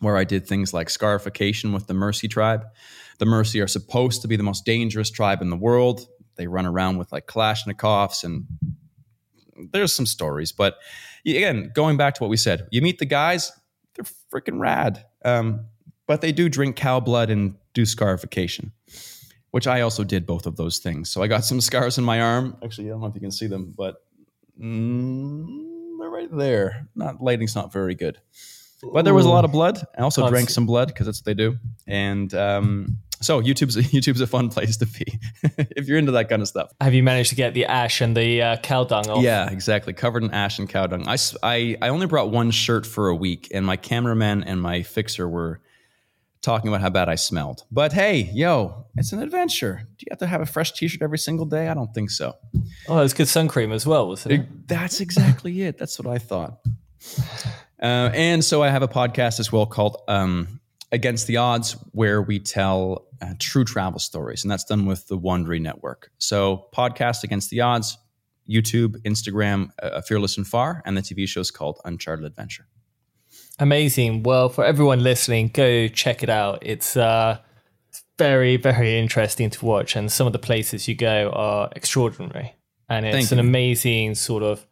[0.00, 2.64] where I did things like scarification with the Mursi tribe.
[3.18, 6.06] The Mursi are supposed to be the most dangerous tribe in the world.
[6.36, 8.46] They run around with like Kalashnikovs and
[9.72, 10.52] there's some stories.
[10.52, 10.76] But
[11.24, 13.52] again, going back to what we said, you meet the guys,
[13.94, 15.04] they're freaking rad.
[15.24, 15.66] Um,
[16.06, 18.72] but they do drink cow blood and do scarification,
[19.50, 21.10] which I also did both of those things.
[21.10, 22.56] So I got some scars in my arm.
[22.62, 23.96] Actually, I don't know if you can see them, but
[24.60, 26.88] mm, they're right there.
[26.94, 28.18] Not lighting's not very good.
[28.82, 29.84] But there was a lot of blood.
[29.98, 31.58] I also drank some blood because that's what they do.
[31.86, 35.18] And um, so YouTube's YouTube's a fun place to be
[35.76, 36.72] if you're into that kind of stuff.
[36.80, 39.22] Have you managed to get the ash and the uh, cow dung off?
[39.22, 39.92] Yeah, exactly.
[39.92, 41.08] Covered in ash and cow dung.
[41.08, 44.82] I, I, I only brought one shirt for a week, and my cameraman and my
[44.82, 45.60] fixer were
[46.42, 47.64] talking about how bad I smelled.
[47.72, 49.82] But hey, yo, it's an adventure.
[49.98, 51.68] Do you have to have a fresh T-shirt every single day?
[51.68, 52.36] I don't think so.
[52.88, 54.40] Oh, it's good sun cream as well, wasn't it?
[54.40, 55.78] it that's exactly it.
[55.78, 56.60] That's what I thought.
[57.80, 60.60] Uh, and so I have a podcast as well called um,
[60.92, 65.18] Against the Odds, where we tell uh, true travel stories, and that's done with the
[65.18, 66.10] Wondery Network.
[66.18, 67.98] So, podcast Against the Odds,
[68.48, 72.66] YouTube, Instagram, uh, Fearless and Far, and the TV show is called Uncharted Adventure.
[73.58, 74.22] Amazing.
[74.22, 76.60] Well, for everyone listening, go check it out.
[76.62, 77.38] It's uh,
[78.18, 82.54] very, very interesting to watch, and some of the places you go are extraordinary.
[82.88, 84.64] And it's an amazing sort of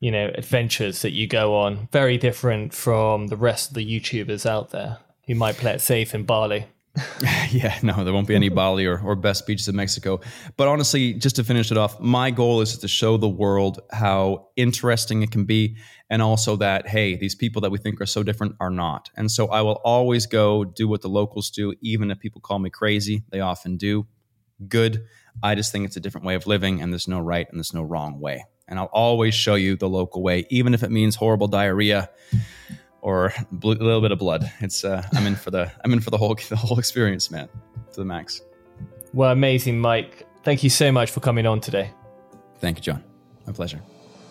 [0.00, 4.46] you know adventures that you go on very different from the rest of the youtubers
[4.46, 6.66] out there who might play it safe in bali.
[7.50, 10.20] Yeah no there won't be any bali or, or best beaches in mexico.
[10.56, 14.48] But honestly just to finish it off my goal is to show the world how
[14.56, 15.76] interesting it can be
[16.08, 19.10] and also that hey these people that we think are so different are not.
[19.16, 22.58] And so i will always go do what the locals do even if people call
[22.58, 23.24] me crazy.
[23.30, 24.06] They often do.
[24.66, 25.04] Good.
[25.42, 27.74] I just think it's a different way of living and there's no right and there's
[27.74, 31.16] no wrong way and I'll always show you the local way, even if it means
[31.16, 32.08] horrible diarrhea
[33.02, 34.50] or a little bit of blood.
[34.60, 37.48] It's uh, I'm in for the I'm in for the whole the whole experience, man,
[37.92, 38.40] to the max.
[39.12, 40.26] Well, amazing, Mike.
[40.44, 41.90] Thank you so much for coming on today.
[42.60, 43.04] Thank you, John.
[43.46, 43.80] My pleasure.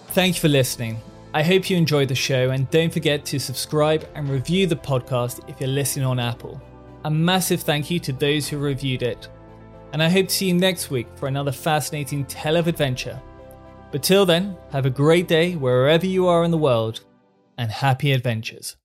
[0.09, 0.99] Thank you for listening.
[1.33, 5.47] I hope you enjoyed the show, and don't forget to subscribe and review the podcast
[5.47, 6.59] if you're listening on Apple.
[7.05, 9.27] A massive thank you to those who reviewed it.
[9.93, 13.21] And I hope to see you next week for another fascinating tale of adventure.
[13.91, 17.01] But till then, have a great day wherever you are in the world
[17.57, 18.77] and happy adventures.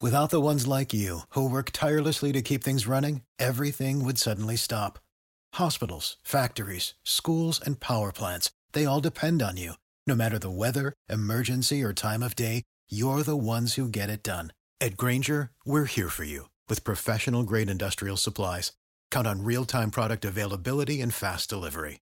[0.00, 4.56] Without the ones like you, who work tirelessly to keep things running, everything would suddenly
[4.56, 4.98] stop.
[5.54, 9.74] Hospitals, factories, schools, and power plants, they all depend on you.
[10.08, 14.24] No matter the weather, emergency, or time of day, you're the ones who get it
[14.24, 14.52] done.
[14.80, 18.72] At Grainger, we're here for you with professional grade industrial supplies.
[19.12, 22.01] Count on real time product availability and fast delivery.